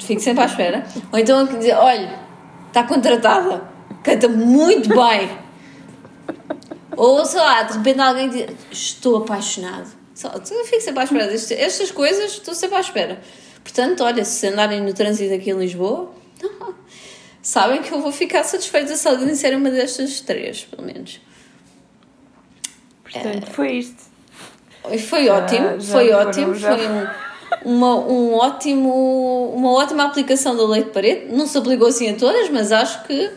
Fico 0.00 0.20
sempre 0.20 0.42
à 0.42 0.46
espera. 0.46 0.84
Ou 1.10 1.18
então 1.18 1.46
dizer: 1.46 1.74
Olha, 1.76 2.18
está 2.68 2.82
contratada. 2.82 3.62
Canta 4.02 4.28
muito 4.28 4.90
bem. 4.90 5.30
Ou, 6.96 7.24
sei 7.24 7.40
lá, 7.40 7.62
de 7.62 7.78
repente 7.78 8.00
alguém 8.00 8.28
diz, 8.28 8.46
estou 8.70 9.16
apaixonado. 9.18 9.88
Só, 10.14 10.28
eu 10.28 10.64
fico 10.64 10.80
sempre 10.80 11.00
à 11.00 11.04
espera. 11.04 11.26
destas- 11.26 11.58
Estas 11.58 11.90
coisas, 11.90 12.32
estou 12.32 12.54
sempre 12.54 12.76
à 12.76 12.80
espera. 12.80 13.20
Portanto, 13.62 14.02
olha, 14.04 14.24
se 14.24 14.46
andarem 14.48 14.80
no 14.80 14.92
trânsito 14.92 15.32
aqui 15.34 15.50
em 15.50 15.54
Lisboa, 15.58 16.12
sabem 17.40 17.80
que 17.82 17.92
eu 17.92 18.00
vou 18.00 18.12
ficar 18.12 18.44
satisfeita 18.44 18.94
se 18.96 19.08
alguém 19.08 19.28
disser 19.28 19.56
uma 19.56 19.70
destas 19.70 20.20
três, 20.20 20.64
pelo 20.64 20.82
menos. 20.86 21.20
Portanto, 23.04 23.46
foi 23.50 23.72
isto. 23.72 24.02
Foi 25.08 25.28
ótimo, 25.28 25.80
já 25.80 25.92
foi 25.92 26.10
ótimo, 26.12 26.54
já 26.54 26.76
foi 26.76 26.88
um, 26.88 27.06
uma, 27.76 27.96
um 28.00 28.34
ótimo, 28.34 29.52
uma 29.54 29.70
ótima 29.72 30.04
aplicação 30.04 30.56
da 30.56 30.64
lei 30.66 30.82
de 30.84 30.90
Pareto. 30.90 31.32
Não 31.34 31.46
se 31.46 31.56
aplicou 31.56 31.86
assim 31.88 32.10
a 32.10 32.16
todas, 32.16 32.48
mas 32.48 32.72
acho 32.72 33.04
que 33.04 33.30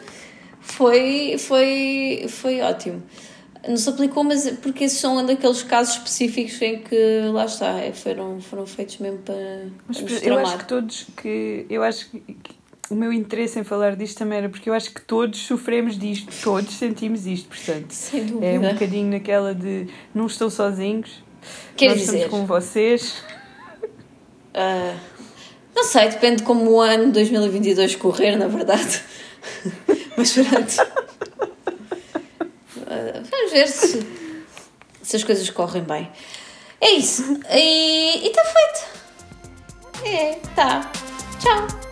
foi, 0.61 1.35
foi, 1.37 2.25
foi 2.29 2.61
ótimo. 2.61 3.03
Não 3.67 3.77
se 3.77 3.89
aplicou, 3.89 4.23
mas 4.23 4.49
porque 4.61 4.83
esses 4.83 4.99
são 4.99 5.25
daqueles 5.25 5.63
casos 5.63 5.95
específicos 5.95 6.61
em 6.61 6.79
que 6.79 7.21
lá 7.31 7.45
está, 7.45 7.79
é, 7.79 7.91
foram, 7.91 8.39
foram 8.39 8.65
feitos 8.65 8.97
mesmo 8.99 9.19
para, 9.19 9.65
Mas 9.87 9.99
para 10.01 10.13
eu 10.27 10.37
acho 10.39 10.57
que 10.57 10.65
todos 10.65 11.05
que 11.17 11.65
eu 11.69 11.81
acho 11.83 12.09
que, 12.09 12.19
que 12.19 12.55
o 12.89 12.95
meu 12.95 13.11
interesse 13.11 13.57
em 13.59 13.63
falar 13.63 13.95
disto 13.95 14.17
também 14.19 14.37
era 14.37 14.49
porque 14.49 14.69
eu 14.69 14.73
acho 14.73 14.93
que 14.93 15.01
todos 15.01 15.39
sofremos 15.39 15.97
disto, 15.97 16.31
todos 16.43 16.73
sentimos 16.75 17.25
isto, 17.25 17.47
portanto. 17.49 17.91
Sem 17.91 18.19
É 18.21 18.23
um 18.23 18.27
dúvida. 18.27 18.73
bocadinho 18.73 19.09
naquela 19.11 19.55
de 19.55 19.87
não 20.13 20.27
estão 20.27 20.49
sozinhos. 20.49 21.23
Quer 21.75 21.89
nós 21.89 21.99
dizer- 21.99 22.17
estamos 22.25 22.39
com 22.39 22.45
vocês. 22.45 23.23
Ah, 24.57 24.95
não 25.75 25.83
sei, 25.83 26.07
depende 26.07 26.37
de 26.37 26.43
como 26.43 26.71
o 26.71 26.79
ano 26.79 27.11
2022 27.11 27.95
correr, 27.97 28.37
na 28.37 28.47
verdade. 28.47 29.01
Mas 30.15 30.31
pronto. 30.31 30.94
Vamos 33.29 33.51
ver 33.51 33.67
se, 33.67 34.05
se 35.01 35.15
as 35.15 35.23
coisas 35.23 35.49
correm 35.49 35.83
bem. 35.83 36.11
É 36.81 36.91
isso. 36.91 37.23
E 37.49 38.27
está 38.27 38.43
feito. 38.43 40.05
É, 40.05 40.39
tá. 40.55 40.91
Tchau. 41.39 41.84